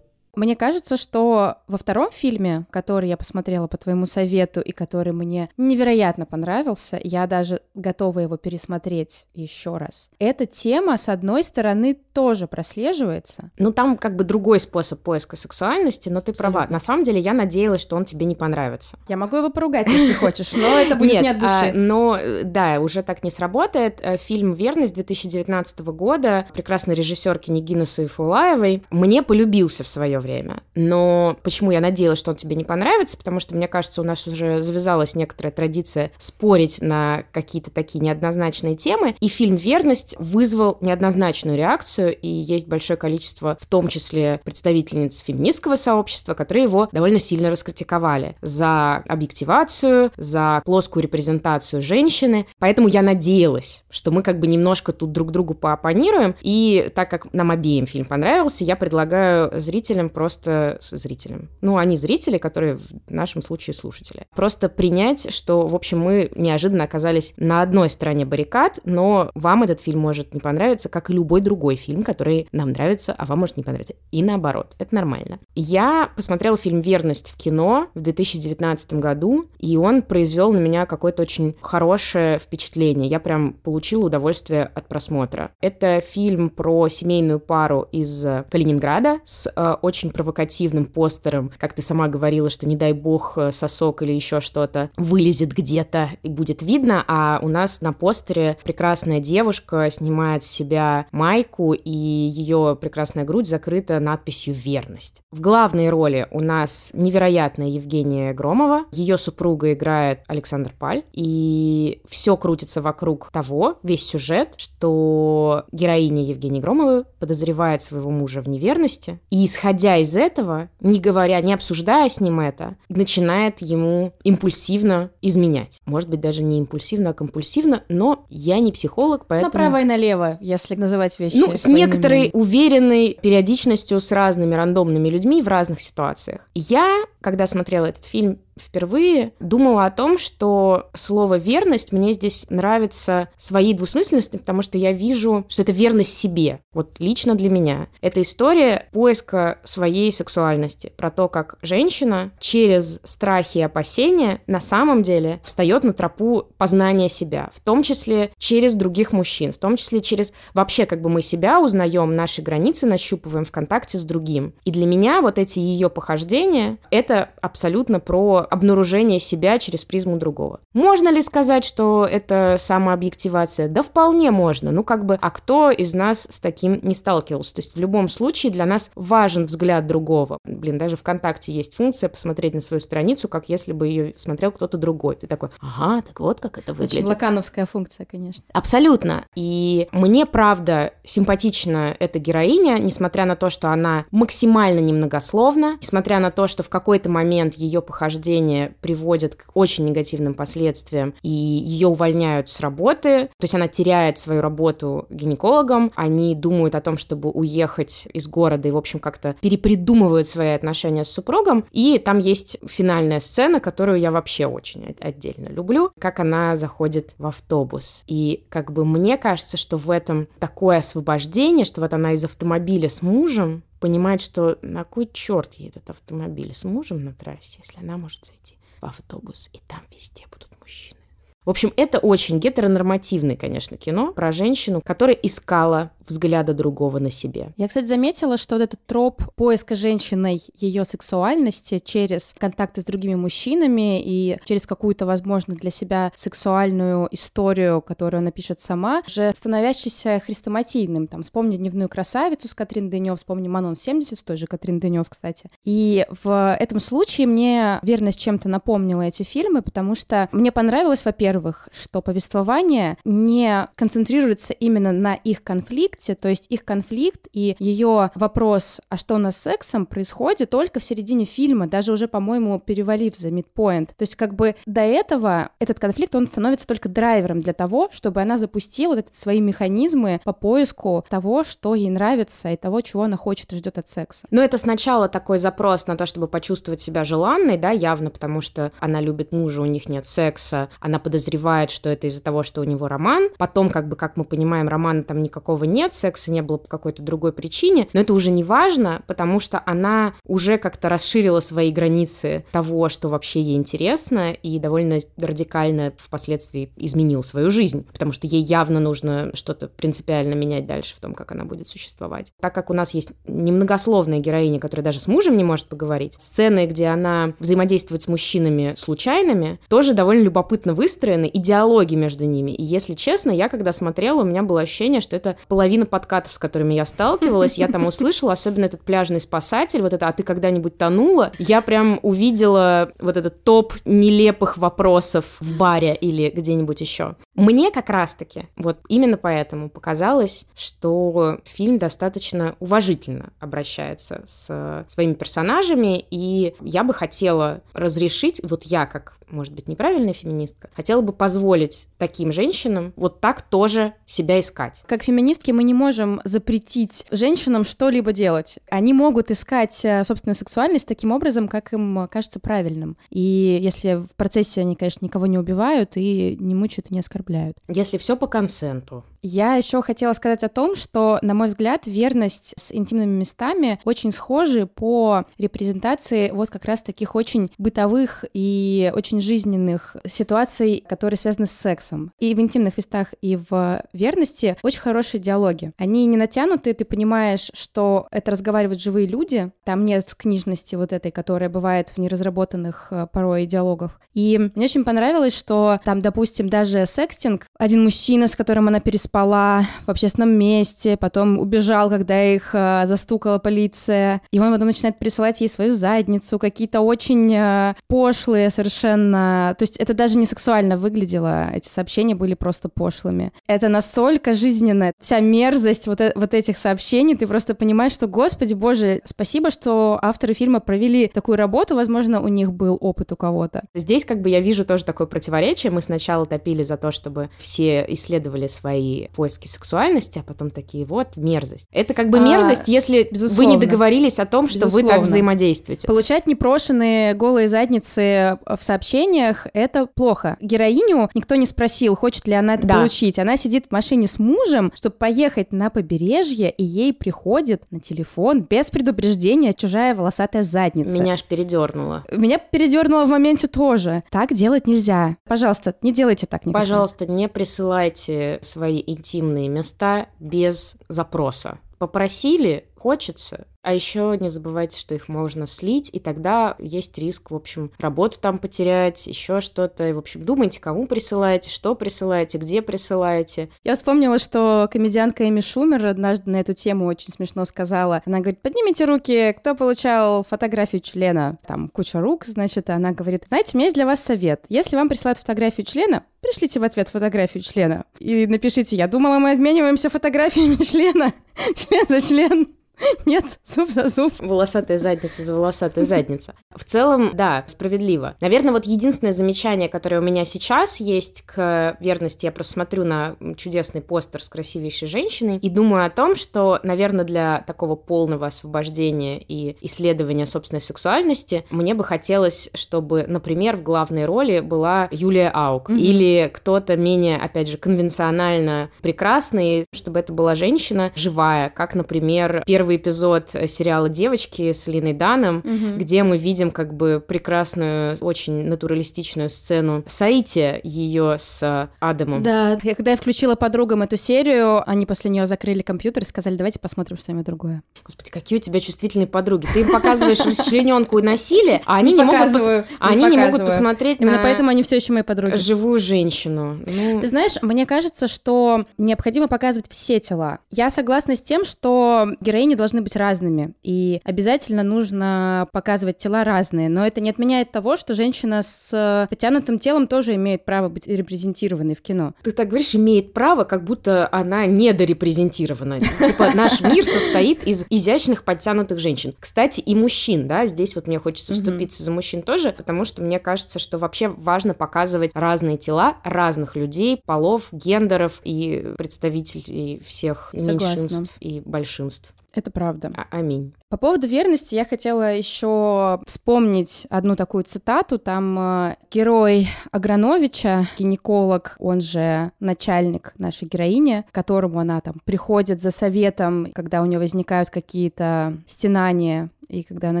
Мне 0.38 0.54
кажется, 0.54 0.96
что 0.96 1.56
во 1.66 1.78
втором 1.78 2.12
фильме, 2.12 2.64
который 2.70 3.08
я 3.08 3.16
посмотрела 3.16 3.66
по 3.66 3.76
твоему 3.76 4.06
совету 4.06 4.60
и 4.60 4.70
который 4.70 5.12
мне 5.12 5.48
невероятно 5.56 6.26
понравился, 6.26 7.00
я 7.02 7.26
даже 7.26 7.60
готова 7.74 8.20
его 8.20 8.36
пересмотреть 8.36 9.26
еще 9.34 9.78
раз. 9.78 10.10
Эта 10.20 10.46
тема, 10.46 10.96
с 10.96 11.08
одной 11.08 11.42
стороны, 11.42 11.98
тоже 12.12 12.46
прослеживается. 12.46 13.50
Ну, 13.58 13.72
там 13.72 13.96
как 13.96 14.14
бы 14.14 14.22
другой 14.22 14.60
способ 14.60 15.00
поиска 15.00 15.34
сексуальности, 15.34 16.08
но 16.08 16.20
ты 16.20 16.30
Абсолютно. 16.30 16.60
права. 16.60 16.72
На 16.72 16.78
самом 16.78 17.02
деле, 17.02 17.18
я 17.18 17.34
надеялась, 17.34 17.80
что 17.80 17.96
он 17.96 18.04
тебе 18.04 18.24
не 18.24 18.36
понравится. 18.36 18.96
Я 19.08 19.16
могу 19.16 19.38
его 19.38 19.50
поругать, 19.50 19.88
если 19.88 20.12
хочешь, 20.12 20.52
но 20.52 20.78
это 20.78 20.94
будет 20.94 21.20
не 21.20 21.30
от 21.30 21.40
души. 21.40 21.70
А, 21.70 21.72
но, 21.74 22.16
да, 22.44 22.78
уже 22.78 23.02
так 23.02 23.24
не 23.24 23.30
сработает. 23.32 23.98
Э, 24.02 24.16
фильм 24.16 24.52
«Верность» 24.52 24.94
2019 24.94 25.80
года 25.80 26.46
прекрасной 26.54 26.94
режиссерки 26.94 27.50
Нигины 27.50 27.86
Суифулаевой 27.86 28.84
мне 28.90 29.24
полюбился 29.24 29.82
в 29.82 29.88
свое 29.88 30.20
время 30.20 30.27
время. 30.28 30.62
Но 30.74 31.36
почему 31.42 31.70
я 31.70 31.80
надеялась, 31.80 32.18
что 32.18 32.30
он 32.30 32.36
тебе 32.36 32.54
не 32.54 32.64
понравится? 32.64 33.16
Потому 33.16 33.40
что, 33.40 33.56
мне 33.56 33.66
кажется, 33.66 34.02
у 34.02 34.04
нас 34.04 34.26
уже 34.26 34.60
завязалась 34.60 35.14
некоторая 35.14 35.52
традиция 35.52 36.10
спорить 36.18 36.80
на 36.80 37.24
какие-то 37.32 37.70
такие 37.70 38.00
неоднозначные 38.00 38.76
темы. 38.76 39.14
И 39.20 39.28
фильм 39.28 39.54
«Верность» 39.54 40.14
вызвал 40.18 40.78
неоднозначную 40.80 41.56
реакцию, 41.56 42.16
и 42.16 42.28
есть 42.28 42.68
большое 42.68 42.96
количество, 42.96 43.56
в 43.60 43.66
том 43.66 43.88
числе 43.88 44.40
представительниц 44.44 45.20
феминистского 45.20 45.76
сообщества, 45.76 46.34
которые 46.34 46.64
его 46.64 46.88
довольно 46.92 47.18
сильно 47.18 47.50
раскритиковали 47.50 48.36
за 48.42 48.96
объективацию, 49.08 50.12
за 50.16 50.62
плоскую 50.64 51.02
репрезентацию 51.02 51.80
женщины. 51.80 52.46
Поэтому 52.58 52.88
я 52.88 53.02
надеялась, 53.02 53.84
что 53.90 54.10
мы 54.10 54.22
как 54.22 54.38
бы 54.38 54.46
немножко 54.46 54.92
тут 54.92 55.12
друг 55.12 55.30
другу 55.30 55.54
пооппонируем. 55.54 56.34
И 56.42 56.90
так 56.94 57.10
как 57.10 57.32
нам 57.32 57.50
обеим 57.50 57.86
фильм 57.86 58.04
понравился, 58.04 58.64
я 58.64 58.76
предлагаю 58.76 59.58
зрителям 59.58 60.10
просто 60.18 60.78
зрителям. 60.80 61.48
Ну, 61.60 61.76
они 61.76 61.96
зрители, 61.96 62.38
которые 62.38 62.74
в 62.74 62.90
нашем 63.08 63.40
случае 63.40 63.72
слушатели. 63.72 64.26
Просто 64.34 64.68
принять, 64.68 65.32
что, 65.32 65.68
в 65.68 65.76
общем, 65.76 66.00
мы 66.00 66.32
неожиданно 66.34 66.82
оказались 66.82 67.34
на 67.36 67.62
одной 67.62 67.88
стороне 67.88 68.24
баррикад, 68.24 68.80
но 68.82 69.30
вам 69.36 69.62
этот 69.62 69.78
фильм 69.78 70.00
может 70.00 70.34
не 70.34 70.40
понравиться, 70.40 70.88
как 70.88 71.08
и 71.08 71.12
любой 71.12 71.40
другой 71.40 71.76
фильм, 71.76 72.02
который 72.02 72.48
нам 72.50 72.70
нравится, 72.70 73.14
а 73.16 73.26
вам 73.26 73.38
может 73.38 73.56
не 73.58 73.62
понравиться. 73.62 73.94
И 74.10 74.24
наоборот, 74.24 74.74
это 74.80 74.92
нормально. 74.92 75.38
Я 75.54 76.10
посмотрела 76.16 76.56
фильм 76.56 76.80
«Верность» 76.80 77.30
в 77.30 77.36
кино 77.36 77.86
в 77.94 78.00
2019 78.00 78.94
году, 78.94 79.44
и 79.60 79.76
он 79.76 80.02
произвел 80.02 80.52
на 80.52 80.58
меня 80.58 80.84
какое-то 80.86 81.22
очень 81.22 81.54
хорошее 81.60 82.40
впечатление. 82.40 83.08
Я 83.08 83.20
прям 83.20 83.52
получила 83.52 84.06
удовольствие 84.06 84.64
от 84.64 84.88
просмотра. 84.88 85.52
Это 85.60 86.00
фильм 86.00 86.50
про 86.50 86.88
семейную 86.88 87.38
пару 87.38 87.82
из 87.92 88.26
Калининграда 88.50 89.20
с 89.24 89.48
э, 89.54 89.76
очень 89.82 89.97
очень 89.98 90.12
провокативным 90.12 90.84
постером, 90.84 91.50
как 91.58 91.72
ты 91.72 91.82
сама 91.82 92.06
говорила, 92.06 92.50
что 92.50 92.68
не 92.68 92.76
дай 92.76 92.92
бог 92.92 93.36
э, 93.36 93.50
сосок 93.50 94.02
или 94.02 94.12
еще 94.12 94.40
что-то 94.40 94.90
вылезет 94.96 95.52
где-то 95.52 96.10
и 96.22 96.28
будет 96.28 96.62
видно, 96.62 97.04
а 97.08 97.40
у 97.42 97.48
нас 97.48 97.80
на 97.80 97.92
постере 97.92 98.56
прекрасная 98.62 99.18
девушка 99.18 99.90
снимает 99.90 100.44
с 100.44 100.46
себя 100.46 101.06
майку, 101.10 101.72
и 101.72 101.90
ее 101.90 102.78
прекрасная 102.80 103.24
грудь 103.24 103.48
закрыта 103.48 103.98
надписью 103.98 104.54
«Верность». 104.54 105.20
В 105.32 105.40
главной 105.40 105.88
роли 105.88 106.28
у 106.30 106.40
нас 106.40 106.90
невероятная 106.92 107.66
Евгения 107.66 108.32
Громова, 108.32 108.84
ее 108.92 109.18
супруга 109.18 109.72
играет 109.72 110.20
Александр 110.28 110.72
Паль, 110.78 111.02
и 111.12 112.02
все 112.06 112.36
крутится 112.36 112.80
вокруг 112.82 113.30
того, 113.32 113.78
весь 113.82 114.06
сюжет, 114.06 114.54
что 114.58 115.64
героиня 115.72 116.24
Евгении 116.24 116.60
Громовой 116.60 117.02
подозревает 117.18 117.82
своего 117.82 118.10
мужа 118.10 118.40
в 118.42 118.48
неверности, 118.48 119.18
и 119.30 119.44
исходя 119.44 119.87
исходя 119.88 119.96
из 119.96 120.16
этого, 120.16 120.68
не 120.80 121.00
говоря, 121.00 121.40
не 121.40 121.54
обсуждая 121.54 122.08
с 122.08 122.20
ним 122.20 122.40
это, 122.40 122.76
начинает 122.88 123.60
ему 123.60 124.12
импульсивно 124.22 125.10
изменять. 125.22 125.80
Может 125.86 126.10
быть, 126.10 126.20
даже 126.20 126.42
не 126.42 126.58
импульсивно, 126.58 127.10
а 127.10 127.14
компульсивно, 127.14 127.82
но 127.88 128.26
я 128.28 128.58
не 128.60 128.72
психолог, 128.72 129.26
поэтому... 129.26 129.52
Направо 129.52 129.80
и 129.80 129.84
налево, 129.84 130.38
если 130.40 130.74
называть 130.74 131.18
вещи. 131.18 131.36
Ну, 131.36 131.56
с 131.56 131.66
некоторой 131.66 132.30
уверенной 132.32 133.18
периодичностью 133.20 134.00
с 134.00 134.12
разными 134.12 134.54
рандомными 134.54 135.08
людьми 135.08 135.42
в 135.42 135.48
разных 135.48 135.80
ситуациях. 135.80 136.48
Я, 136.54 137.04
когда 137.20 137.46
смотрела 137.46 137.86
этот 137.86 138.04
фильм, 138.04 138.38
впервые 138.60 139.32
думала 139.40 139.86
о 139.86 139.90
том, 139.90 140.18
что 140.18 140.88
слово 140.94 141.38
«верность» 141.38 141.92
мне 141.92 142.12
здесь 142.12 142.46
нравится 142.50 143.28
своей 143.36 143.74
двусмысленностью, 143.74 144.40
потому 144.40 144.62
что 144.62 144.78
я 144.78 144.92
вижу, 144.92 145.44
что 145.48 145.62
это 145.62 145.72
верность 145.72 146.16
себе, 146.16 146.60
вот 146.72 146.96
лично 146.98 147.34
для 147.34 147.50
меня. 147.50 147.88
Это 148.00 148.22
история 148.22 148.88
поиска 148.92 149.58
своей 149.64 150.10
сексуальности, 150.12 150.92
про 150.96 151.10
то, 151.10 151.28
как 151.28 151.56
женщина 151.62 152.30
через 152.38 153.00
страхи 153.04 153.58
и 153.58 153.62
опасения 153.62 154.40
на 154.46 154.60
самом 154.60 155.02
деле 155.02 155.40
встает 155.42 155.84
на 155.84 155.92
тропу 155.92 156.46
познания 156.56 157.08
себя, 157.08 157.50
в 157.54 157.60
том 157.60 157.82
числе 157.82 158.30
через 158.38 158.74
других 158.74 159.12
мужчин, 159.12 159.52
в 159.52 159.58
том 159.58 159.76
числе 159.76 160.00
через 160.00 160.32
вообще 160.54 160.86
как 160.86 161.02
бы 161.02 161.08
мы 161.08 161.22
себя 161.22 161.60
узнаем, 161.60 162.14
наши 162.16 162.42
границы 162.42 162.86
нащупываем 162.86 163.44
в 163.44 163.52
контакте 163.52 163.98
с 163.98 164.02
другим. 164.02 164.54
И 164.64 164.70
для 164.70 164.86
меня 164.86 165.20
вот 165.22 165.38
эти 165.38 165.58
ее 165.58 165.90
похождения— 165.90 166.78
это 166.90 167.30
абсолютно 167.40 168.00
про 168.00 168.46
обнаружение 168.50 169.18
себя 169.18 169.58
через 169.58 169.84
призму 169.84 170.16
другого. 170.18 170.60
Можно 170.72 171.10
ли 171.10 171.22
сказать, 171.22 171.64
что 171.64 172.06
это 172.10 172.56
самообъективация? 172.58 173.68
Да 173.68 173.82
вполне 173.82 174.30
можно. 174.30 174.70
Ну 174.70 174.84
как 174.84 175.04
бы, 175.04 175.18
а 175.20 175.30
кто 175.30 175.70
из 175.70 175.94
нас 175.94 176.26
с 176.28 176.40
таким 176.40 176.80
не 176.82 176.94
сталкивался? 176.94 177.54
То 177.54 177.60
есть 177.60 177.76
в 177.76 177.80
любом 177.80 178.08
случае 178.08 178.52
для 178.52 178.66
нас 178.66 178.90
важен 178.94 179.46
взгляд 179.46 179.86
другого. 179.86 180.38
Блин, 180.44 180.78
даже 180.78 180.96
ВКонтакте 180.96 181.52
есть 181.52 181.74
функция 181.74 182.08
посмотреть 182.08 182.54
на 182.54 182.60
свою 182.60 182.80
страницу, 182.80 183.28
как 183.28 183.48
если 183.48 183.72
бы 183.72 183.86
ее 183.88 184.14
смотрел 184.16 184.52
кто-то 184.52 184.78
другой. 184.78 185.16
Ты 185.16 185.26
такой, 185.26 185.50
ага, 185.60 186.02
так 186.02 186.20
вот 186.20 186.40
как 186.40 186.58
это 186.58 186.72
выглядит. 186.72 187.00
Очень 187.00 187.08
лакановская 187.08 187.66
функция, 187.66 188.06
конечно. 188.06 188.44
Абсолютно. 188.52 189.24
И 189.34 189.88
мне, 189.92 190.26
правда, 190.26 190.92
симпатична 191.04 191.96
эта 191.98 192.18
героиня, 192.18 192.78
несмотря 192.78 193.24
на 193.24 193.36
то, 193.36 193.50
что 193.50 193.70
она 193.70 194.06
максимально 194.10 194.80
немногословна, 194.80 195.78
несмотря 195.80 196.18
на 196.18 196.30
то, 196.30 196.46
что 196.46 196.62
в 196.62 196.68
какой-то 196.68 197.10
момент 197.10 197.54
ее 197.54 197.82
похождение 197.82 198.37
поведение 198.38 198.74
приводит 198.80 199.34
к 199.34 199.50
очень 199.54 199.84
негативным 199.84 200.34
последствиям, 200.34 201.14
и 201.22 201.28
ее 201.28 201.88
увольняют 201.88 202.48
с 202.48 202.60
работы, 202.60 203.26
то 203.26 203.42
есть 203.42 203.54
она 203.54 203.68
теряет 203.68 204.18
свою 204.18 204.40
работу 204.40 205.06
гинекологом, 205.10 205.92
они 205.96 206.34
думают 206.34 206.74
о 206.74 206.80
том, 206.80 206.96
чтобы 206.96 207.30
уехать 207.30 208.08
из 208.12 208.28
города 208.28 208.68
и, 208.68 208.70
в 208.70 208.76
общем, 208.76 208.98
как-то 208.98 209.34
перепридумывают 209.40 210.28
свои 210.28 210.50
отношения 210.50 211.04
с 211.04 211.10
супругом, 211.10 211.64
и 211.72 211.98
там 211.98 212.18
есть 212.18 212.58
финальная 212.66 213.20
сцена, 213.20 213.60
которую 213.60 213.98
я 213.98 214.10
вообще 214.10 214.46
очень 214.46 214.96
отдельно 215.00 215.48
люблю, 215.48 215.90
как 215.98 216.20
она 216.20 216.56
заходит 216.56 217.14
в 217.18 217.26
автобус. 217.26 218.02
И 218.06 218.44
как 218.48 218.72
бы 218.72 218.84
мне 218.84 219.16
кажется, 219.16 219.56
что 219.56 219.76
в 219.76 219.90
этом 219.90 220.28
такое 220.38 220.78
освобождение, 220.78 221.64
что 221.64 221.80
вот 221.80 221.92
она 221.92 222.12
из 222.12 222.24
автомобиля 222.24 222.88
с 222.88 223.02
мужем 223.02 223.62
понимает, 223.80 224.20
что 224.20 224.58
на 224.62 224.84
кой 224.84 225.08
черт 225.12 225.56
этот 225.58 225.90
автомобиль 225.90 226.54
с 226.54 226.64
мужем 226.64 227.04
на 227.04 227.12
трассе, 227.12 227.60
если 227.64 227.80
она 227.80 227.96
может 227.96 228.24
зайти 228.24 228.56
в 228.80 228.86
автобус, 228.86 229.50
и 229.52 229.60
там 229.66 229.80
везде 229.90 230.24
будут 230.30 230.48
мужчины. 230.60 230.98
В 231.44 231.50
общем, 231.50 231.72
это 231.76 231.98
очень 231.98 232.40
гетеронормативное, 232.40 233.36
конечно, 233.36 233.76
кино 233.76 234.12
про 234.12 234.32
женщину, 234.32 234.82
которая 234.84 235.16
искала 235.16 235.92
взгляда 236.08 236.54
другого 236.54 236.98
на 236.98 237.10
себе. 237.10 237.52
Я, 237.56 237.68
кстати, 237.68 237.86
заметила, 237.86 238.36
что 238.36 238.56
вот 238.56 238.62
этот 238.62 238.84
троп 238.86 239.22
поиска 239.34 239.74
женщиной 239.74 240.42
ее 240.56 240.84
сексуальности 240.84 241.78
через 241.78 242.34
контакты 242.38 242.80
с 242.80 242.84
другими 242.84 243.14
мужчинами 243.14 244.00
и 244.02 244.38
через 244.44 244.66
какую-то, 244.66 245.06
возможно, 245.06 245.54
для 245.54 245.70
себя 245.70 246.12
сексуальную 246.14 247.08
историю, 247.10 247.82
которую 247.82 248.20
она 248.20 248.30
пишет 248.30 248.60
сама, 248.60 249.02
уже 249.06 249.32
становящийся 249.34 250.20
хрестоматийным. 250.24 251.06
Там, 251.06 251.22
вспомни 251.22 251.56
«Дневную 251.56 251.88
красавицу» 251.88 252.48
с 252.48 252.54
Катрин 252.54 252.90
Денев, 252.90 253.16
вспомни 253.18 253.48
«Манон 253.48 253.74
70» 253.74 254.16
с 254.16 254.22
той 254.22 254.36
же 254.36 254.46
Катрин 254.46 254.80
Денев, 254.80 255.08
кстати. 255.08 255.48
И 255.64 256.06
в 256.22 256.56
этом 256.58 256.80
случае 256.80 257.26
мне 257.26 257.78
верность 257.82 258.18
чем-то 258.18 258.48
напомнила 258.48 259.02
эти 259.02 259.22
фильмы, 259.22 259.62
потому 259.62 259.94
что 259.94 260.28
мне 260.32 260.52
понравилось, 260.52 261.04
во-первых, 261.04 261.68
что 261.72 262.02
повествование 262.02 262.96
не 263.04 263.68
концентрируется 263.74 264.52
именно 264.52 264.92
на 264.92 265.14
их 265.14 265.42
конфликт, 265.42 265.97
конфликте, 265.98 266.14
то 266.14 266.28
есть 266.28 266.46
их 266.48 266.64
конфликт 266.64 267.28
и 267.32 267.56
ее 267.58 268.10
вопрос, 268.14 268.80
а 268.88 268.96
что 268.96 269.14
у 269.14 269.18
нас 269.18 269.36
с 269.36 269.42
сексом, 269.42 269.86
происходит 269.86 270.50
только 270.50 270.80
в 270.80 270.84
середине 270.84 271.24
фильма, 271.24 271.66
даже 271.66 271.92
уже, 271.92 272.08
по-моему, 272.08 272.60
перевалив 272.60 273.16
за 273.16 273.28
midpoint. 273.28 273.86
То 273.86 274.02
есть 274.02 274.16
как 274.16 274.34
бы 274.34 274.54
до 274.66 274.80
этого 274.80 275.50
этот 275.58 275.78
конфликт, 275.78 276.14
он 276.14 276.28
становится 276.28 276.66
только 276.66 276.88
драйвером 276.88 277.40
для 277.40 277.52
того, 277.52 277.88
чтобы 277.90 278.20
она 278.20 278.38
запустила 278.38 278.94
вот 278.94 279.06
эти 279.06 279.16
свои 279.16 279.40
механизмы 279.40 280.20
по 280.24 280.32
поиску 280.32 281.04
того, 281.08 281.44
что 281.44 281.74
ей 281.74 281.90
нравится 281.90 282.50
и 282.50 282.56
того, 282.56 282.80
чего 282.80 283.02
она 283.02 283.16
хочет 283.16 283.52
и 283.52 283.56
ждет 283.56 283.78
от 283.78 283.88
секса. 283.88 284.26
Но 284.30 284.42
это 284.42 284.58
сначала 284.58 285.08
такой 285.08 285.38
запрос 285.38 285.86
на 285.86 285.96
то, 285.96 286.06
чтобы 286.06 286.28
почувствовать 286.28 286.80
себя 286.80 287.04
желанной, 287.04 287.56
да, 287.56 287.70
явно, 287.70 288.10
потому 288.10 288.40
что 288.40 288.72
она 288.80 289.00
любит 289.00 289.32
мужа, 289.32 289.62
у 289.62 289.66
них 289.66 289.88
нет 289.88 290.06
секса, 290.06 290.68
она 290.80 290.98
подозревает, 290.98 291.70
что 291.70 291.88
это 291.88 292.06
из-за 292.06 292.22
того, 292.22 292.42
что 292.42 292.60
у 292.60 292.64
него 292.64 292.88
роман. 292.88 293.28
Потом, 293.38 293.70
как 293.70 293.88
бы, 293.88 293.96
как 293.96 294.16
мы 294.16 294.24
понимаем, 294.24 294.68
романа 294.68 295.02
там 295.02 295.22
никакого 295.22 295.64
нет, 295.64 295.87
нет, 295.88 295.94
секса 295.94 296.30
не 296.30 296.42
было 296.42 296.58
по 296.58 296.68
какой-то 296.68 297.02
другой 297.02 297.32
причине, 297.32 297.88
но 297.94 298.00
это 298.00 298.12
уже 298.12 298.30
не 298.30 298.44
важно, 298.44 299.02
потому 299.06 299.40
что 299.40 299.62
она 299.64 300.12
уже 300.26 300.58
как-то 300.58 300.90
расширила 300.90 301.40
свои 301.40 301.70
границы 301.70 302.44
того, 302.52 302.90
что 302.90 303.08
вообще 303.08 303.40
ей 303.40 303.56
интересно, 303.56 304.32
и 304.32 304.58
довольно 304.58 304.98
радикально 305.16 305.94
впоследствии 305.96 306.70
изменил 306.76 307.22
свою 307.22 307.48
жизнь, 307.48 307.86
потому 307.90 308.12
что 308.12 308.26
ей 308.26 308.42
явно 308.42 308.80
нужно 308.80 309.30
что-то 309.32 309.68
принципиально 309.68 310.34
менять 310.34 310.66
дальше 310.66 310.94
в 310.94 311.00
том, 311.00 311.14
как 311.14 311.32
она 311.32 311.44
будет 311.44 311.68
существовать. 311.68 312.32
Так 312.40 312.54
как 312.54 312.68
у 312.68 312.74
нас 312.74 312.92
есть 312.92 313.12
немногословная 313.26 314.18
героиня, 314.18 314.60
которая 314.60 314.84
даже 314.84 315.00
с 315.00 315.08
мужем 315.08 315.38
не 315.38 315.44
может 315.44 315.68
поговорить, 315.68 316.16
сцены, 316.18 316.66
где 316.66 316.88
она 316.88 317.32
взаимодействует 317.38 318.02
с 318.02 318.08
мужчинами 318.08 318.74
случайными, 318.76 319.58
тоже 319.68 319.94
довольно 319.94 320.24
любопытно 320.24 320.74
выстроены, 320.74 321.26
и 321.26 321.38
диалоги 321.38 321.94
между 321.94 322.26
ними. 322.26 322.50
И 322.50 322.62
если 322.62 322.92
честно, 322.92 323.30
я 323.30 323.48
когда 323.48 323.72
смотрела, 323.72 324.20
у 324.20 324.24
меня 324.24 324.42
было 324.42 324.60
ощущение, 324.60 325.00
что 325.00 325.16
это 325.16 325.36
половина 325.48 325.77
подкатов, 325.86 326.32
с 326.32 326.38
которыми 326.38 326.74
я 326.74 326.86
сталкивалась, 326.86 327.58
я 327.58 327.68
там 327.68 327.86
услышала, 327.86 328.32
особенно 328.32 328.64
этот 328.64 328.82
пляжный 328.82 329.20
спасатель, 329.20 329.82
вот 329.82 329.92
это 329.92 330.08
«А 330.08 330.12
ты 330.12 330.22
когда-нибудь 330.22 330.78
тонула?» 330.78 331.32
Я 331.38 331.60
прям 331.60 331.98
увидела 332.02 332.92
вот 332.98 333.16
этот 333.16 333.44
топ 333.44 333.74
нелепых 333.84 334.56
вопросов 334.58 335.36
в 335.40 335.56
баре 335.56 335.94
или 335.94 336.30
где-нибудь 336.30 336.80
еще. 336.80 337.16
Мне 337.34 337.70
как 337.70 337.90
раз-таки, 337.90 338.48
вот 338.56 338.78
именно 338.88 339.16
поэтому 339.16 339.70
показалось, 339.70 340.44
что 340.54 341.38
фильм 341.44 341.78
достаточно 341.78 342.56
уважительно 342.60 343.30
обращается 343.40 344.22
с 344.24 344.84
своими 344.88 345.14
персонажами, 345.14 346.04
и 346.10 346.54
я 346.60 346.84
бы 346.84 346.94
хотела 346.94 347.60
разрешить, 347.72 348.40
вот 348.44 348.64
я 348.64 348.86
как 348.86 349.17
может 349.30 349.54
быть, 349.54 349.68
неправильная 349.68 350.12
феминистка, 350.12 350.70
хотела 350.74 351.00
бы 351.00 351.12
позволить 351.12 351.88
таким 351.98 352.32
женщинам 352.32 352.92
вот 352.96 353.20
так 353.20 353.42
тоже 353.42 353.94
себя 354.06 354.40
искать. 354.40 354.82
Как 354.86 355.02
феминистки 355.02 355.50
мы 355.50 355.62
не 355.62 355.74
можем 355.74 356.20
запретить 356.24 357.06
женщинам 357.10 357.64
что-либо 357.64 358.12
делать. 358.12 358.58
Они 358.70 358.92
могут 358.92 359.30
искать 359.30 359.84
э, 359.84 360.04
собственную 360.04 360.34
сексуальность 360.34 360.86
таким 360.86 361.12
образом, 361.12 361.48
как 361.48 361.72
им 361.72 362.08
кажется 362.10 362.40
правильным. 362.40 362.96
И 363.10 363.58
если 363.60 363.94
в 363.94 364.14
процессе 364.16 364.60
они, 364.60 364.76
конечно, 364.76 365.04
никого 365.04 365.26
не 365.26 365.38
убивают 365.38 365.92
и 365.96 366.36
не 366.40 366.54
мучают 366.54 366.90
и 366.90 366.94
не 366.94 367.00
оскорбляют. 367.00 367.56
Если 367.68 367.98
все 367.98 368.16
по 368.16 368.26
консенту. 368.26 369.04
Я 369.20 369.54
еще 369.54 369.82
хотела 369.82 370.12
сказать 370.12 370.44
о 370.44 370.48
том, 370.48 370.76
что, 370.76 371.18
на 371.22 371.34
мой 371.34 371.48
взгляд, 371.48 371.86
верность 371.86 372.54
с 372.56 372.72
интимными 372.72 373.18
местами 373.18 373.80
очень 373.84 374.12
схожи 374.12 374.66
по 374.66 375.24
репрезентации 375.38 376.30
вот 376.30 376.50
как 376.50 376.64
раз 376.64 376.82
таких 376.82 377.16
очень 377.16 377.50
бытовых 377.58 378.24
и 378.32 378.92
очень 378.94 379.17
жизненных 379.20 379.96
ситуаций, 380.06 380.84
которые 380.88 381.16
связаны 381.18 381.46
с 381.46 381.52
сексом. 381.52 382.12
И 382.18 382.34
в 382.34 382.40
интимных 382.40 382.76
местах, 382.76 383.14
и 383.20 383.36
в 383.36 383.82
верности 383.92 384.56
очень 384.62 384.80
хорошие 384.80 385.20
диалоги. 385.20 385.72
Они 385.78 386.06
не 386.06 386.16
натянуты, 386.16 386.72
ты 386.72 386.84
понимаешь, 386.84 387.50
что 387.54 388.06
это 388.10 388.30
разговаривают 388.30 388.80
живые 388.80 389.06
люди, 389.06 389.52
там 389.64 389.84
нет 389.84 390.14
книжности 390.16 390.74
вот 390.74 390.92
этой, 390.92 391.10
которая 391.10 391.48
бывает 391.48 391.90
в 391.90 391.98
неразработанных 391.98 392.88
э, 392.90 393.06
порой 393.12 393.46
диалогах. 393.46 394.00
И 394.14 394.50
мне 394.54 394.64
очень 394.66 394.84
понравилось, 394.84 395.36
что 395.36 395.78
там, 395.84 396.00
допустим, 396.00 396.48
даже 396.48 396.86
секстинг, 396.86 397.46
один 397.58 397.84
мужчина, 397.84 398.28
с 398.28 398.36
которым 398.36 398.68
она 398.68 398.80
переспала, 398.80 399.08
спала 399.08 399.66
в 399.86 399.90
общественном 399.90 400.30
месте, 400.30 400.96
потом 400.96 401.38
убежал, 401.38 401.88
когда 401.90 402.22
их 402.22 402.50
э, 402.52 402.82
застукала 402.84 403.38
полиция, 403.38 404.20
и 404.30 404.38
он 404.38 404.52
потом 404.52 404.68
начинает 404.68 404.98
присылать 404.98 405.40
ей 405.40 405.48
свою 405.48 405.74
задницу, 405.74 406.38
какие-то 406.38 406.80
очень 406.80 407.34
э, 407.34 407.74
пошлые 407.88 408.50
совершенно 408.50 409.07
совершенно... 409.12 409.54
То 409.58 409.62
есть 409.62 409.76
это 409.76 409.94
даже 409.94 410.18
не 410.18 410.26
сексуально 410.26 410.76
выглядело, 410.76 411.50
эти 411.52 411.68
сообщения 411.68 412.14
были 412.14 412.34
просто 412.34 412.68
пошлыми. 412.68 413.32
Это 413.46 413.68
настолько 413.68 414.34
жизненно. 414.34 414.92
Вся 415.00 415.20
мерзость 415.20 415.86
вот, 415.86 416.00
э- 416.00 416.12
вот 416.14 416.34
этих 416.34 416.56
сообщений, 416.56 417.16
ты 417.16 417.26
просто 417.26 417.54
понимаешь, 417.54 417.92
что, 417.92 418.06
господи 418.06 418.54
боже, 418.54 419.00
спасибо, 419.04 419.50
что 419.50 419.98
авторы 420.00 420.34
фильма 420.34 420.60
провели 420.60 421.08
такую 421.08 421.36
работу, 421.36 421.74
возможно, 421.74 422.20
у 422.20 422.28
них 422.28 422.52
был 422.52 422.76
опыт 422.80 423.12
у 423.12 423.16
кого-то. 423.16 423.64
Здесь 423.74 424.04
как 424.04 424.20
бы 424.20 424.28
я 424.28 424.40
вижу 424.40 424.64
тоже 424.64 424.84
такое 424.84 425.06
противоречие. 425.06 425.72
Мы 425.72 425.82
сначала 425.82 426.26
топили 426.26 426.62
за 426.62 426.76
то, 426.76 426.90
чтобы 426.90 427.30
все 427.38 427.84
исследовали 427.88 428.46
свои 428.46 429.08
поиски 429.08 429.48
сексуальности, 429.48 430.18
а 430.18 430.22
потом 430.22 430.50
такие, 430.50 430.84
вот, 430.84 431.16
мерзость. 431.16 431.68
Это 431.72 431.94
как 431.94 432.10
бы 432.10 432.18
А, 432.18 432.20
мерзость, 432.20 432.68
если 432.68 433.08
безусловно. 433.10 433.50
вы 433.50 433.56
не 433.56 433.60
договорились 433.60 434.18
о 434.18 434.26
том, 434.26 434.48
что 434.48 434.66
вы 434.66 434.82
так 434.82 435.00
Безусловно. 435.00 435.02
взаимодействуете. 435.04 435.86
Получать 435.86 436.26
непрошенные 436.26 437.14
голые 437.14 437.48
задницы 437.48 438.38
в 438.46 438.62
сообщениях— 438.98 439.46
это 439.54 439.86
плохо. 439.86 440.36
Героиню 440.40 441.08
никто 441.14 441.34
не 441.36 441.46
спросил, 441.46 441.94
хочет 441.94 442.26
ли 442.26 442.34
она 442.34 442.54
это 442.54 442.66
Да. 442.66 442.74
получить. 442.76 443.18
Она 443.18 443.36
сидит 443.36 443.66
в 443.66 443.72
машине 443.72 444.06
с 444.06 444.18
мужем, 444.18 444.72
чтобы 444.74 444.96
поехать 444.96 445.52
на 445.52 445.70
побережье, 445.70 446.50
и 446.50 446.64
ей 446.64 446.92
приходит 446.92 447.62
на 447.70 447.80
телефон 447.80 448.42
без 448.42 448.70
предупреждения 448.70 449.52
чужая 449.52 449.94
волосатая 449.94 450.42
задница. 450.42 450.92
Меня 450.92 451.14
аж 451.14 451.24
передернуло. 451.24 452.04
Меня 452.10 452.38
передернуло 452.38 453.04
в 453.04 453.08
моменте 453.10 453.46
тоже. 453.46 454.02
Так 454.10 454.32
делать 454.34 454.66
нельзя. 454.66 455.10
Пожалуйста, 455.26 455.74
не 455.82 455.92
делайте 455.92 456.26
так 456.26 456.42
никогда. 456.44 456.58
Пожалуйста, 456.60 457.06
не 457.06 457.28
присылайте 457.28 458.38
свои 458.42 458.82
интимные 458.86 459.48
места 459.48 460.06
без 460.18 460.76
запроса. 460.88 461.58
Попросили, 461.78 462.64
хочется, 462.76 463.46
а 463.68 463.74
еще 463.74 464.16
не 464.18 464.30
забывайте, 464.30 464.78
что 464.78 464.94
их 464.94 465.10
можно 465.10 465.46
слить, 465.46 465.90
и 465.92 466.00
тогда 466.00 466.56
есть 466.58 466.96
риск, 466.96 467.30
в 467.30 467.34
общем, 467.34 467.70
работу 467.78 468.18
там 468.18 468.38
потерять, 468.38 469.06
еще 469.06 469.42
что-то. 469.42 469.86
И, 469.86 469.92
в 469.92 469.98
общем, 469.98 470.22
думайте, 470.22 470.58
кому 470.58 470.86
присылаете, 470.86 471.50
что 471.50 471.74
присылаете, 471.74 472.38
где 472.38 472.62
присылаете. 472.62 473.50
Я 473.64 473.76
вспомнила, 473.76 474.18
что 474.18 474.70
комедианка 474.72 475.28
Эми 475.28 475.42
Шумер 475.42 475.84
однажды 475.84 476.30
на 476.30 476.36
эту 476.36 476.54
тему 476.54 476.86
очень 476.86 477.12
смешно 477.12 477.44
сказала. 477.44 478.00
Она 478.06 478.20
говорит, 478.20 478.40
поднимите 478.40 478.86
руки, 478.86 479.34
кто 479.38 479.54
получал 479.54 480.24
фотографию 480.24 480.80
члена. 480.80 481.36
Там 481.46 481.68
куча 481.68 482.00
рук, 482.00 482.24
значит, 482.24 482.70
и 482.70 482.72
она 482.72 482.92
говорит, 482.92 483.26
знаете, 483.28 483.50
у 483.52 483.58
меня 483.58 483.66
есть 483.66 483.76
для 483.76 483.84
вас 483.84 484.02
совет. 484.02 484.46
Если 484.48 484.76
вам 484.76 484.88
присылают 484.88 485.18
фотографию 485.18 485.66
члена, 485.66 486.04
пришлите 486.22 486.58
в 486.58 486.64
ответ 486.64 486.88
фотографию 486.88 487.42
члена. 487.42 487.84
И 487.98 488.26
напишите, 488.26 488.76
я 488.76 488.88
думала, 488.88 489.18
мы 489.18 489.32
обмениваемся 489.32 489.90
фотографиями 489.90 490.54
члена. 490.64 491.12
Член 491.54 491.86
за 491.86 492.00
член. 492.00 492.57
Нет, 493.06 493.24
зуб 493.44 493.70
за 493.70 493.88
зуб. 493.88 494.12
Волосатая 494.20 494.78
задница 494.78 495.22
за 495.22 495.34
волосатую 495.34 495.86
задницу. 495.86 496.32
В 496.54 496.64
целом, 496.64 497.10
да, 497.14 497.44
справедливо. 497.46 498.16
Наверное, 498.20 498.52
вот 498.52 498.64
единственное 498.64 499.12
замечание, 499.12 499.68
которое 499.68 499.98
у 499.98 500.02
меня 500.02 500.24
сейчас 500.24 500.80
есть 500.80 501.22
к 501.22 501.76
верности, 501.80 502.26
я 502.26 502.32
просто 502.32 502.54
смотрю 502.54 502.84
на 502.84 503.16
чудесный 503.36 503.80
постер 503.80 504.22
с 504.22 504.28
красивейшей 504.28 504.88
женщиной 504.88 505.38
и 505.38 505.48
думаю 505.48 505.86
о 505.86 505.90
том, 505.90 506.14
что, 506.14 506.60
наверное, 506.62 507.04
для 507.04 507.44
такого 507.46 507.76
полного 507.76 508.26
освобождения 508.26 509.18
и 509.20 509.56
исследования 509.60 510.26
собственной 510.26 510.60
сексуальности 510.60 511.44
мне 511.50 511.74
бы 511.74 511.84
хотелось, 511.84 512.50
чтобы, 512.54 513.04
например, 513.06 513.56
в 513.56 513.62
главной 513.62 514.04
роли 514.04 514.40
была 514.40 514.88
Юлия 514.90 515.30
Аук 515.32 515.70
или 515.70 516.30
кто-то 516.32 516.76
менее, 516.76 517.16
опять 517.16 517.48
же, 517.48 517.56
конвенционально 517.56 518.70
прекрасный, 518.82 519.66
чтобы 519.72 520.00
это 520.00 520.12
была 520.12 520.34
женщина 520.34 520.92
живая, 520.94 521.50
как, 521.50 521.74
например, 521.74 522.42
первый 522.46 522.67
эпизод 522.76 523.30
сериала 523.46 523.88
«Девочки» 523.88 524.52
с 524.52 524.66
Линой 524.68 524.92
Даном, 524.92 525.42
где 525.78 526.02
мы 526.02 526.18
видим 526.18 526.50
как 526.50 526.74
бы 526.74 527.02
прекрасную, 527.06 527.96
очень 528.00 528.44
натуралистичную 528.46 529.30
сцену 529.30 529.84
Саити, 529.86 530.60
ее 530.64 531.16
с 531.18 531.70
Адамом. 531.80 532.22
Да, 532.22 532.58
я, 532.62 532.74
когда 532.74 532.92
я 532.92 532.96
включила 532.96 533.34
подругам 533.34 533.82
эту 533.82 533.96
серию, 533.96 534.68
они 534.68 534.86
после 534.86 535.10
нее 535.10 535.26
закрыли 535.26 535.62
компьютер 535.62 536.02
и 536.02 536.06
сказали, 536.06 536.36
давайте 536.36 536.58
посмотрим 536.58 536.96
что-нибудь 536.96 537.26
другое. 537.26 537.62
Господи, 537.84 538.10
какие 538.10 538.38
у 538.38 538.42
тебя 538.42 538.60
чувствительные 538.60 539.06
подруги. 539.06 539.46
Ты 539.52 539.60
им 539.62 539.72
показываешь 539.72 540.24
расчлененку 540.24 540.98
и 540.98 541.02
насилие, 541.02 541.62
а 541.66 541.76
они 541.76 541.92
Не 541.92 541.98
не, 541.98 542.04
могут, 542.04 542.20
пос- 542.36 542.58
не 542.58 542.64
они 542.78 543.06
не 543.06 543.16
могут 543.18 543.44
посмотреть 543.44 544.00
Именно 544.00 544.16
на 544.16 544.22
поэтому 544.22 544.50
они 544.50 544.62
все 544.62 544.76
еще 544.76 544.92
мои 544.92 545.02
подруги. 545.02 545.36
живую 545.36 545.78
женщину. 545.78 546.58
Ну, 546.66 547.00
Ты 547.00 547.06
знаешь, 547.06 547.40
мне 547.42 547.66
кажется, 547.66 548.08
что 548.08 548.64
необходимо 548.78 549.28
показывать 549.28 549.70
все 549.70 550.00
тела. 550.00 550.38
Я 550.50 550.70
согласна 550.70 551.16
с 551.16 551.20
тем, 551.20 551.44
что 551.44 552.08
героини 552.20 552.54
должны 552.58 552.82
быть 552.82 552.96
разными, 552.96 553.54
и 553.62 554.00
обязательно 554.04 554.62
нужно 554.62 555.48
показывать 555.52 555.96
тела 555.96 556.24
разные, 556.24 556.68
но 556.68 556.86
это 556.86 557.00
не 557.00 557.08
отменяет 557.08 557.52
того, 557.52 557.76
что 557.76 557.94
женщина 557.94 558.42
с 558.42 559.06
потянутым 559.08 559.58
телом 559.58 559.86
тоже 559.86 560.14
имеет 560.16 560.44
право 560.44 560.68
быть 560.68 560.86
репрезентированной 560.86 561.74
в 561.74 561.80
кино. 561.80 562.12
Ты 562.22 562.32
так 562.32 562.48
говоришь, 562.48 562.74
имеет 562.74 563.12
право, 563.14 563.44
как 563.44 563.64
будто 563.64 564.08
она 564.12 564.44
недорепрезентирована. 564.46 565.80
Типа 565.80 566.30
наш 566.34 566.60
мир 566.60 566.84
состоит 566.84 567.44
из 567.44 567.64
изящных 567.70 568.24
подтянутых 568.24 568.78
женщин. 568.78 569.14
Кстати, 569.18 569.60
и 569.60 569.74
мужчин, 569.74 570.28
да, 570.28 570.46
здесь 570.46 570.74
вот 570.74 570.86
мне 570.86 570.98
хочется 570.98 571.32
вступиться 571.32 571.82
за 571.82 571.90
мужчин 571.90 572.22
тоже, 572.22 572.52
потому 572.52 572.84
что 572.84 573.02
мне 573.02 573.18
кажется, 573.18 573.58
что 573.58 573.78
вообще 573.78 574.08
важно 574.08 574.54
показывать 574.54 575.12
разные 575.14 575.56
тела 575.56 575.96
разных 576.04 576.56
людей, 576.56 577.00
полов, 577.06 577.48
гендеров 577.52 578.20
и 578.24 578.74
представителей 578.76 579.80
всех 579.84 580.30
Согласна. 580.36 580.80
меньшинств 580.80 581.16
и 581.20 581.40
большинств. 581.44 582.12
Это 582.34 582.50
правда. 582.50 582.90
А- 582.96 583.06
аминь. 583.18 583.54
По 583.70 583.76
поводу 583.76 584.06
верности 584.06 584.54
я 584.54 584.64
хотела 584.64 585.14
еще 585.14 586.00
вспомнить 586.06 586.86
одну 586.88 587.16
такую 587.16 587.44
цитату. 587.44 587.98
Там 587.98 588.38
э, 588.38 588.76
герой 588.90 589.48
Аграновича, 589.70 590.68
гинеколог, 590.78 591.54
он 591.58 591.82
же 591.82 592.32
начальник 592.40 593.12
нашей 593.18 593.46
героини, 593.46 594.06
к 594.08 594.14
которому 594.14 594.58
она 594.58 594.80
там 594.80 594.94
приходит 595.04 595.60
за 595.60 595.70
советом, 595.70 596.48
когда 596.54 596.80
у 596.80 596.86
нее 596.86 596.98
возникают 596.98 597.50
какие-то 597.50 598.38
стенания 598.46 599.30
и 599.48 599.62
когда 599.62 599.90
она 599.90 600.00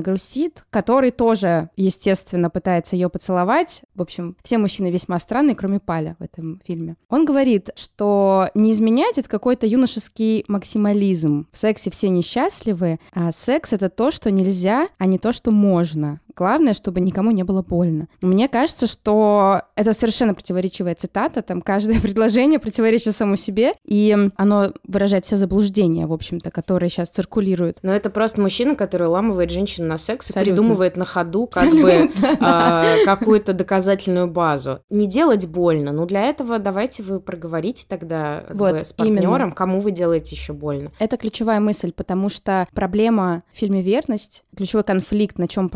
грустит, 0.00 0.64
который 0.70 1.10
тоже, 1.10 1.70
естественно, 1.76 2.50
пытается 2.50 2.96
ее 2.96 3.08
поцеловать. 3.08 3.82
В 3.94 4.02
общем, 4.02 4.36
все 4.42 4.58
мужчины 4.58 4.90
весьма 4.90 5.18
странные, 5.18 5.56
кроме 5.56 5.80
Паля 5.80 6.16
в 6.18 6.22
этом 6.22 6.60
фильме. 6.64 6.96
Он 7.08 7.24
говорит, 7.24 7.70
что 7.74 8.48
не 8.54 8.72
изменять— 8.72 9.16
это 9.18 9.28
какой-то 9.28 9.66
юношеский 9.66 10.44
максимализм. 10.48 11.46
В 11.50 11.58
сексе 11.58 11.90
все 11.90 12.10
несчастливы, 12.10 13.00
а 13.12 13.32
секс— 13.32 13.57
это 13.72 13.90
то, 13.90 14.10
что 14.10 14.30
нельзя, 14.30 14.88
а 14.98 15.06
не 15.06 15.18
то, 15.18 15.32
что 15.32 15.50
можно. 15.50 16.20
Главное, 16.38 16.72
чтобы 16.72 17.00
никому 17.00 17.32
не 17.32 17.42
было 17.42 17.62
больно. 17.62 18.06
Мне 18.20 18.46
кажется, 18.48 18.86
что 18.86 19.62
это 19.74 19.92
совершенно 19.92 20.34
противоречивая 20.34 20.94
цитата, 20.94 21.42
там 21.42 21.60
каждое 21.60 21.98
предложение 22.00 22.60
противоречит 22.60 23.16
самому 23.16 23.36
себе, 23.36 23.72
и 23.84 24.16
оно 24.36 24.72
выражает 24.86 25.24
все 25.24 25.34
заблуждения, 25.34 26.06
в 26.06 26.12
общем-то, 26.12 26.52
которые 26.52 26.90
сейчас 26.90 27.10
циркулируют. 27.10 27.80
Но 27.82 27.92
это 27.92 28.08
просто 28.08 28.40
мужчина, 28.40 28.76
который 28.76 29.08
ламывает 29.08 29.50
женщину 29.50 29.88
на 29.88 29.98
секс 29.98 30.28
Абсолютно. 30.28 30.50
и 30.50 30.54
придумывает 30.54 30.96
на 30.96 31.04
ходу 31.04 31.48
как 31.48 31.72
бы 31.72 32.08
а, 32.40 32.84
какую-то 33.04 33.52
доказательную 33.52 34.28
базу. 34.28 34.78
Не 34.90 35.08
делать 35.08 35.44
больно. 35.48 35.90
Ну, 35.90 36.06
для 36.06 36.22
этого 36.22 36.60
давайте 36.60 37.02
вы 37.02 37.18
проговорите 37.18 37.84
тогда 37.88 38.44
Вот, 38.50 38.74
бы, 38.74 38.84
с 38.84 38.92
партнером, 38.92 39.34
именно. 39.34 39.50
кому 39.50 39.80
вы 39.80 39.90
делаете 39.90 40.36
еще 40.36 40.52
больно. 40.52 40.92
Это 41.00 41.16
ключевая 41.16 41.58
мысль, 41.58 41.90
потому 41.90 42.28
что 42.28 42.68
проблема 42.72 43.42
в 43.52 43.58
фильме 43.58 43.82
«Верность», 43.82 44.44
ключевой 44.56 44.84
конфликт, 44.84 45.38
на 45.38 45.48
чем 45.48 45.68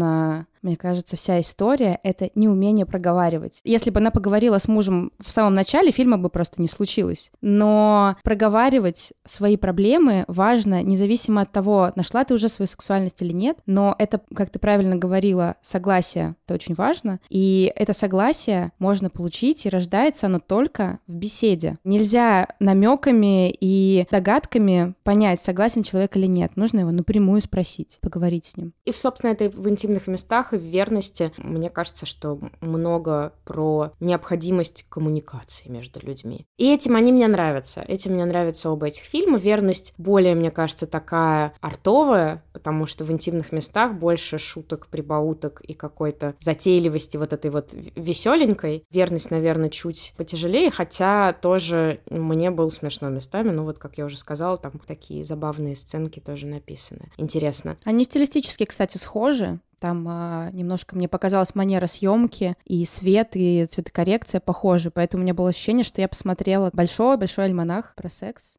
построена, 0.00 0.46
мне 0.62 0.76
кажется, 0.76 1.16
вся 1.16 1.40
история, 1.40 2.00
это 2.02 2.30
неумение 2.34 2.86
проговаривать. 2.86 3.60
Если 3.64 3.90
бы 3.90 4.00
она 4.00 4.10
поговорила 4.10 4.58
с 4.58 4.68
мужем 4.68 5.12
в 5.18 5.30
самом 5.30 5.54
начале, 5.54 5.90
фильма 5.90 6.18
бы 6.18 6.30
просто 6.30 6.60
не 6.60 6.68
случилось. 6.68 7.30
Но 7.40 8.16
проговаривать 8.22 9.12
свои 9.24 9.56
проблемы 9.56 10.24
важно, 10.28 10.82
независимо 10.82 11.42
от 11.42 11.52
того, 11.52 11.92
нашла 11.96 12.24
ты 12.24 12.34
уже 12.34 12.48
свою 12.48 12.66
сексуальность 12.66 13.20
или 13.22 13.32
нет, 13.32 13.58
но 13.66 13.94
это, 13.98 14.20
как 14.34 14.50
ты 14.50 14.58
правильно 14.58 14.96
говорила, 14.96 15.56
согласие, 15.62 16.36
это 16.46 16.54
очень 16.54 16.74
важно, 16.74 17.20
и 17.28 17.72
это 17.76 17.92
согласие 17.92 18.72
можно 18.78 19.10
получить, 19.10 19.66
и 19.66 19.70
рождается 19.70 20.26
оно 20.26 20.40
только 20.40 21.00
в 21.06 21.14
беседе. 21.16 21.78
Нельзя 21.84 22.48
намеками 22.60 23.50
и 23.50 24.06
догадками 24.10 24.94
понять, 25.02 25.40
согласен 25.40 25.82
человек 25.82 26.16
или 26.16 26.26
нет. 26.26 26.56
Нужно 26.56 26.80
его 26.80 26.90
напрямую 26.90 27.40
спросить, 27.40 27.98
поговорить 28.00 28.44
с 28.44 28.56
ним. 28.56 28.74
И, 28.84 28.92
собственно, 28.92 29.32
это 29.32 29.50
в 29.50 29.68
интимных 29.68 30.06
местах 30.06 30.49
и 30.52 30.58
в 30.58 30.62
верности. 30.62 31.32
Мне 31.36 31.70
кажется, 31.70 32.06
что 32.06 32.38
много 32.60 33.32
про 33.44 33.92
необходимость 34.00 34.86
коммуникации 34.88 35.68
между 35.68 36.00
людьми. 36.00 36.46
И 36.56 36.72
этим 36.72 36.96
они 36.96 37.12
мне 37.12 37.28
нравятся. 37.28 37.82
Этим 37.82 38.12
мне 38.12 38.24
нравятся 38.24 38.70
оба 38.70 38.86
этих 38.86 39.04
фильма. 39.04 39.38
Верность 39.38 39.94
более, 39.98 40.34
мне 40.34 40.50
кажется, 40.50 40.86
такая 40.86 41.54
артовая, 41.60 42.44
потому 42.52 42.86
что 42.86 43.04
в 43.04 43.10
интимных 43.10 43.52
местах 43.52 43.94
больше 43.94 44.38
шуток, 44.38 44.88
прибауток 44.88 45.60
и 45.60 45.74
какой-то 45.74 46.34
затейливости 46.38 47.16
вот 47.16 47.32
этой 47.32 47.50
вот 47.50 47.74
веселенькой. 47.74 48.84
Верность, 48.90 49.30
наверное, 49.30 49.70
чуть 49.70 50.14
потяжелее, 50.16 50.70
хотя 50.70 51.32
тоже 51.32 52.00
мне 52.10 52.50
было 52.50 52.68
смешно 52.68 53.08
местами. 53.08 53.50
Ну 53.50 53.64
вот, 53.64 53.78
как 53.78 53.98
я 53.98 54.04
уже 54.04 54.16
сказала, 54.16 54.56
там 54.56 54.72
такие 54.86 55.24
забавные 55.24 55.76
сценки 55.76 56.20
тоже 56.20 56.46
написаны. 56.46 57.10
Интересно. 57.16 57.76
Они 57.84 58.04
стилистически, 58.04 58.64
кстати, 58.64 58.96
схожи. 58.96 59.60
Там 59.80 60.06
а, 60.08 60.50
немножко 60.52 60.94
мне 60.94 61.08
показалась 61.08 61.54
манера 61.54 61.86
съемки 61.86 62.54
и 62.66 62.84
свет, 62.84 63.30
и 63.34 63.64
цветокоррекция 63.64 64.40
похожи, 64.40 64.90
поэтому 64.90 65.22
у 65.22 65.24
меня 65.24 65.34
было 65.34 65.48
ощущение, 65.48 65.84
что 65.84 66.00
я 66.02 66.08
посмотрела 66.08 66.70
большой-большой 66.72 67.46
альманах 67.46 67.94
про 67.96 68.08
секс. 68.10 68.58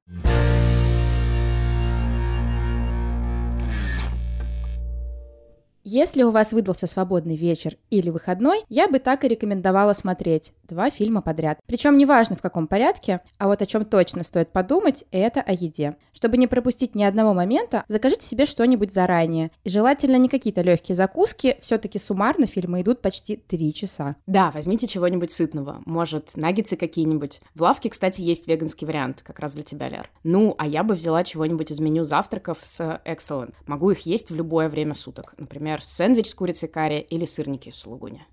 Если 5.83 6.21
у 6.21 6.29
вас 6.29 6.53
выдался 6.53 6.85
свободный 6.85 7.35
вечер 7.35 7.75
или 7.89 8.11
выходной, 8.11 8.63
я 8.69 8.87
бы 8.87 8.99
так 8.99 9.23
и 9.23 9.27
рекомендовала 9.27 9.93
смотреть 9.93 10.53
два 10.67 10.91
фильма 10.91 11.21
подряд. 11.23 11.57
Причем 11.65 11.97
неважно 11.97 12.35
в 12.35 12.41
каком 12.41 12.67
порядке, 12.67 13.21
а 13.39 13.47
вот 13.47 13.63
о 13.63 13.65
чем 13.65 13.85
точно 13.85 14.23
стоит 14.23 14.51
подумать, 14.51 15.05
это 15.11 15.41
о 15.41 15.53
еде. 15.53 15.95
Чтобы 16.13 16.37
не 16.37 16.45
пропустить 16.45 16.93
ни 16.93 17.03
одного 17.03 17.33
момента, 17.33 17.83
закажите 17.87 18.27
себе 18.27 18.45
что-нибудь 18.45 18.91
заранее. 18.91 19.49
И 19.63 19.69
желательно 19.69 20.17
не 20.17 20.29
какие-то 20.29 20.61
легкие 20.61 20.95
закуски, 20.95 21.57
все-таки 21.61 21.97
суммарно 21.97 22.45
фильмы 22.45 22.81
идут 22.81 23.01
почти 23.01 23.35
три 23.35 23.73
часа. 23.73 24.15
Да, 24.27 24.51
возьмите 24.51 24.85
чего-нибудь 24.85 25.31
сытного. 25.31 25.81
Может, 25.85 26.37
наггетсы 26.37 26.75
какие-нибудь. 26.75 27.41
В 27.55 27.61
лавке, 27.63 27.89
кстати, 27.89 28.21
есть 28.21 28.47
веганский 28.47 28.85
вариант, 28.85 29.23
как 29.23 29.39
раз 29.39 29.53
для 29.53 29.63
тебя, 29.63 29.89
Лер. 29.89 30.11
Ну, 30.23 30.53
а 30.59 30.67
я 30.67 30.83
бы 30.83 30.93
взяла 30.93 31.23
чего-нибудь 31.23 31.71
из 31.71 31.79
меню 31.79 32.03
завтраков 32.03 32.59
с 32.61 33.01
Excellent. 33.03 33.55
Могу 33.65 33.89
их 33.89 34.01
есть 34.05 34.29
в 34.29 34.35
любое 34.35 34.69
время 34.69 34.93
суток. 34.93 35.33
Например, 35.37 35.70
например, 35.71 35.83
сэндвич 35.83 36.27
с 36.27 36.35
курицей 36.35 36.69
карри 36.69 36.99
или 36.99 37.25
сырники 37.25 37.69
из 37.69 37.75
сулугуни. 37.75 38.25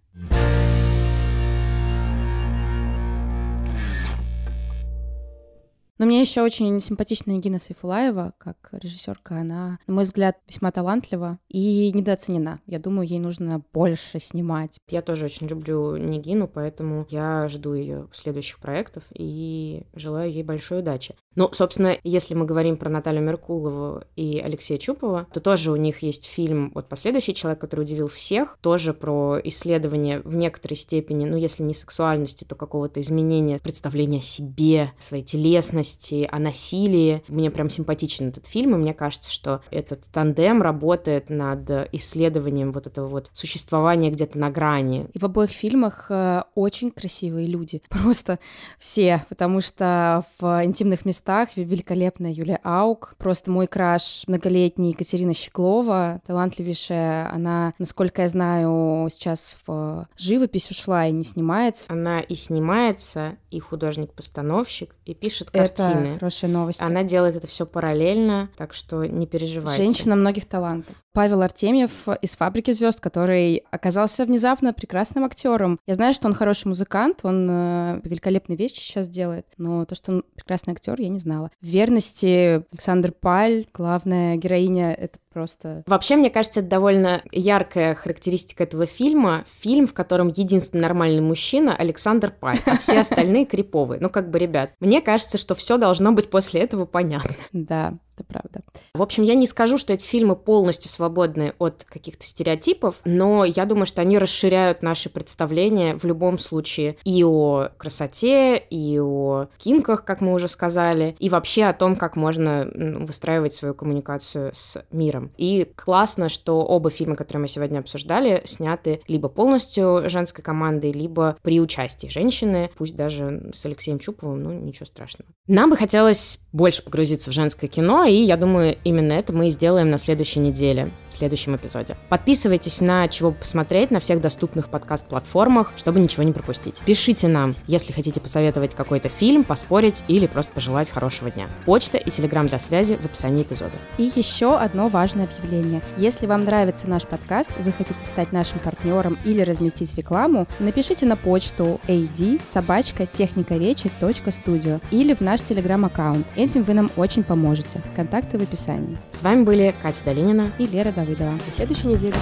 Но 5.98 6.06
мне 6.06 6.20
еще 6.20 6.42
очень 6.42 6.78
симпатична 6.80 7.32
Егина 7.32 7.58
Сайфулаева, 7.58 8.34
как 8.38 8.68
режиссерка. 8.72 9.40
Она, 9.40 9.78
на 9.86 9.94
мой 9.94 10.04
взгляд, 10.04 10.36
весьма 10.48 10.70
талантлива 10.70 11.38
и 11.48 11.90
недооценена. 11.92 12.60
Я 12.66 12.78
думаю, 12.78 13.08
ей 13.08 13.18
нужно 13.18 13.62
больше 13.72 14.20
снимать. 14.20 14.78
Я 14.88 15.02
тоже 15.02 15.24
очень 15.24 15.48
люблю 15.48 15.96
Нигину, 15.96 16.46
поэтому 16.46 17.06
я 17.10 17.48
жду 17.48 17.74
ее 17.74 18.08
следующих 18.12 18.58
проектов 18.60 19.04
и 19.12 19.86
желаю 19.94 20.32
ей 20.32 20.44
большой 20.44 20.80
удачи. 20.80 21.16
Ну, 21.38 21.48
собственно, 21.52 21.96
если 22.02 22.34
мы 22.34 22.46
говорим 22.46 22.76
про 22.76 22.90
Наталью 22.90 23.22
Меркулову 23.22 24.02
и 24.16 24.40
Алексея 24.40 24.76
Чупова, 24.76 25.28
то 25.32 25.38
тоже 25.38 25.70
у 25.70 25.76
них 25.76 26.02
есть 26.02 26.24
фильм 26.24 26.72
вот 26.74 26.88
«Последующий 26.88 27.32
человек», 27.32 27.60
который 27.60 27.82
удивил 27.82 28.08
всех, 28.08 28.58
тоже 28.60 28.92
про 28.92 29.38
исследование 29.44 30.20
в 30.24 30.34
некоторой 30.34 30.76
степени, 30.76 31.26
ну, 31.26 31.36
если 31.36 31.62
не 31.62 31.74
сексуальности, 31.74 32.42
то 32.42 32.56
какого-то 32.56 33.00
изменения 33.00 33.60
представления 33.60 34.18
о 34.18 34.22
себе, 34.22 34.92
своей 34.98 35.22
телесности, 35.22 35.87
о 36.30 36.38
насилии. 36.38 37.22
Мне 37.28 37.50
прям 37.50 37.70
симпатичен 37.70 38.28
этот 38.28 38.46
фильм, 38.46 38.74
и 38.74 38.78
мне 38.78 38.94
кажется, 38.94 39.30
что 39.30 39.62
этот 39.70 40.04
тандем 40.12 40.62
работает 40.62 41.30
над 41.30 41.70
исследованием 41.92 42.72
вот 42.72 42.86
этого 42.86 43.06
вот 43.06 43.30
существования 43.32 44.10
где-то 44.10 44.38
на 44.38 44.50
грани. 44.50 45.06
И 45.12 45.18
в 45.18 45.24
обоих 45.24 45.50
фильмах 45.50 46.06
э, 46.10 46.42
очень 46.54 46.90
красивые 46.90 47.46
люди, 47.46 47.82
просто 47.88 48.38
все, 48.78 49.24
потому 49.28 49.60
что 49.60 50.24
в 50.40 50.64
интимных 50.64 51.04
местах 51.04 51.18
местах 51.18 51.56
великолепная 51.56 52.32
Юлия 52.32 52.60
Аук, 52.62 53.14
просто 53.18 53.50
мой 53.50 53.66
краш 53.66 54.24
многолетний 54.26 54.90
Екатерина 54.90 55.34
Щеглова, 55.34 56.20
талантливейшая. 56.26 57.30
Она, 57.32 57.74
насколько 57.78 58.22
я 58.22 58.28
знаю, 58.28 59.08
сейчас 59.10 59.58
в 59.66 60.08
живопись 60.16 60.70
ушла 60.70 61.06
и 61.06 61.12
не 61.12 61.24
снимается. 61.24 61.92
Она 61.92 62.20
и 62.20 62.34
снимается, 62.34 63.36
и 63.50 63.60
художник-постановщик, 63.60 64.94
и 65.08 65.14
пишет 65.14 65.50
картины. 65.50 66.08
Это 66.08 66.14
хорошая 66.18 66.50
новость. 66.50 66.82
Она 66.82 67.02
делает 67.02 67.34
это 67.34 67.46
все 67.46 67.64
параллельно, 67.64 68.50
так 68.58 68.74
что 68.74 69.06
не 69.06 69.26
переживайте. 69.26 69.82
Женщина 69.82 70.16
многих 70.16 70.44
талантов. 70.44 70.94
Павел 71.18 71.42
Артемьев 71.42 72.06
из 72.22 72.36
«Фабрики 72.36 72.70
звезд», 72.70 73.00
который 73.00 73.64
оказался 73.72 74.24
внезапно 74.24 74.72
прекрасным 74.72 75.24
актером. 75.24 75.76
Я 75.84 75.94
знаю, 75.94 76.14
что 76.14 76.28
он 76.28 76.34
хороший 76.34 76.68
музыкант, 76.68 77.22
он 77.24 77.48
э, 77.50 78.00
великолепные 78.04 78.56
вещи 78.56 78.76
сейчас 78.76 79.08
делает, 79.08 79.44
но 79.56 79.84
то, 79.84 79.96
что 79.96 80.12
он 80.12 80.24
прекрасный 80.36 80.74
актер, 80.74 81.00
я 81.00 81.08
не 81.08 81.18
знала. 81.18 81.50
В 81.60 81.66
«Верности» 81.66 82.62
Александр 82.70 83.10
Паль, 83.10 83.66
главная 83.74 84.36
героиня, 84.36 84.92
это 84.92 85.18
просто... 85.32 85.82
Вообще, 85.88 86.14
мне 86.14 86.30
кажется, 86.30 86.60
это 86.60 86.68
довольно 86.68 87.20
яркая 87.32 87.96
характеристика 87.96 88.62
этого 88.62 88.86
фильма. 88.86 89.44
Фильм, 89.48 89.88
в 89.88 89.94
котором 89.94 90.28
единственный 90.28 90.82
нормальный 90.82 91.20
мужчина 91.20 91.74
Александр 91.74 92.30
Паль, 92.30 92.60
а 92.64 92.76
все 92.76 93.00
остальные 93.00 93.46
криповые. 93.46 94.00
Ну, 94.00 94.08
как 94.08 94.30
бы, 94.30 94.38
ребят, 94.38 94.70
мне 94.78 95.00
кажется, 95.00 95.36
что 95.36 95.56
все 95.56 95.78
должно 95.78 96.12
быть 96.12 96.30
после 96.30 96.60
этого 96.60 96.84
понятно. 96.84 97.34
Да, 97.52 97.98
это 98.18 98.24
правда. 98.24 98.60
В 98.94 99.02
общем, 99.02 99.22
я 99.22 99.34
не 99.34 99.46
скажу, 99.46 99.78
что 99.78 99.92
эти 99.92 100.06
фильмы 100.06 100.36
полностью 100.36 100.90
свободны 100.90 101.54
от 101.58 101.84
каких-то 101.84 102.24
стереотипов, 102.24 103.00
но 103.04 103.44
я 103.44 103.64
думаю, 103.64 103.86
что 103.86 104.00
они 104.00 104.18
расширяют 104.18 104.82
наши 104.82 105.08
представления 105.08 105.96
в 105.96 106.04
любом 106.04 106.38
случае 106.38 106.96
и 107.04 107.22
о 107.24 107.70
красоте, 107.76 108.58
и 108.58 108.98
о 109.00 109.46
кинках, 109.56 110.04
как 110.04 110.20
мы 110.20 110.34
уже 110.34 110.48
сказали, 110.48 111.16
и 111.18 111.28
вообще 111.28 111.64
о 111.64 111.72
том, 111.72 111.96
как 111.96 112.16
можно 112.16 112.68
выстраивать 112.74 113.54
свою 113.54 113.74
коммуникацию 113.74 114.50
с 114.54 114.84
миром. 114.90 115.32
И 115.36 115.70
классно, 115.76 116.28
что 116.28 116.64
оба 116.64 116.90
фильма, 116.90 117.14
которые 117.14 117.42
мы 117.42 117.48
сегодня 117.48 117.78
обсуждали, 117.78 118.42
сняты 118.44 119.00
либо 119.06 119.28
полностью 119.28 120.08
женской 120.08 120.42
командой, 120.42 120.92
либо 120.92 121.36
при 121.42 121.60
участии 121.60 122.08
женщины, 122.08 122.70
пусть 122.76 122.96
даже 122.96 123.50
с 123.54 123.64
Алексеем 123.66 123.98
Чуповым, 123.98 124.42
ну 124.42 124.52
ничего 124.52 124.86
страшного. 124.86 125.30
Нам 125.46 125.70
бы 125.70 125.76
хотелось 125.76 126.40
больше 126.52 126.82
погрузиться 126.82 127.30
в 127.30 127.34
женское 127.34 127.68
кино, 127.68 128.04
и 128.08 128.24
я 128.24 128.36
думаю, 128.36 128.76
именно 128.84 129.12
это 129.12 129.32
мы 129.32 129.48
и 129.48 129.50
сделаем 129.50 129.90
на 129.90 129.98
следующей 129.98 130.40
неделе, 130.40 130.92
в 131.08 131.14
следующем 131.14 131.56
эпизоде. 131.56 131.96
Подписывайтесь 132.08 132.80
на 132.80 133.06
«Чего 133.08 133.32
посмотреть» 133.32 133.90
на 133.90 134.00
всех 134.00 134.20
доступных 134.20 134.68
подкаст-платформах, 134.68 135.72
чтобы 135.76 136.00
ничего 136.00 136.22
не 136.22 136.32
пропустить. 136.32 136.82
Пишите 136.86 137.28
нам, 137.28 137.56
если 137.66 137.92
хотите 137.92 138.20
посоветовать 138.20 138.74
какой-то 138.74 139.08
фильм, 139.08 139.44
поспорить 139.44 140.04
или 140.08 140.26
просто 140.26 140.52
пожелать 140.52 140.90
хорошего 140.90 141.30
дня. 141.30 141.48
Почта 141.64 141.98
и 141.98 142.10
телеграм 142.10 142.46
для 142.46 142.58
связи 142.58 142.96
в 142.96 143.04
описании 143.04 143.42
эпизода. 143.42 143.78
И 143.98 144.10
еще 144.14 144.56
одно 144.56 144.88
важное 144.88 145.26
объявление. 145.26 145.82
Если 145.96 146.26
вам 146.26 146.44
нравится 146.44 146.88
наш 146.88 147.06
подкаст 147.06 147.50
вы 147.58 147.72
хотите 147.72 148.04
стать 148.04 148.32
нашим 148.32 148.58
партнером 148.60 149.18
или 149.24 149.42
разместить 149.42 149.96
рекламу, 149.96 150.46
напишите 150.58 151.06
на 151.06 151.16
почту 151.16 151.80
ad 151.86 152.40
собачка 152.46 153.06
техника 153.06 153.56
речи 153.56 153.90
.студио 154.30 154.78
или 154.90 155.14
в 155.14 155.20
наш 155.20 155.40
телеграм-аккаунт. 155.40 156.26
Этим 156.36 156.62
вы 156.62 156.74
нам 156.74 156.90
очень 156.96 157.24
поможете. 157.24 157.82
Контакты 157.98 158.38
в 158.38 158.42
описании. 158.42 158.96
С 159.10 159.24
вами 159.24 159.42
были 159.42 159.74
Катя 159.82 160.04
Долинина 160.04 160.52
и 160.60 160.68
Лера 160.68 160.92
Давыдова. 160.92 161.32
До 161.44 161.50
следующей 161.50 161.88
недели. 161.88 162.14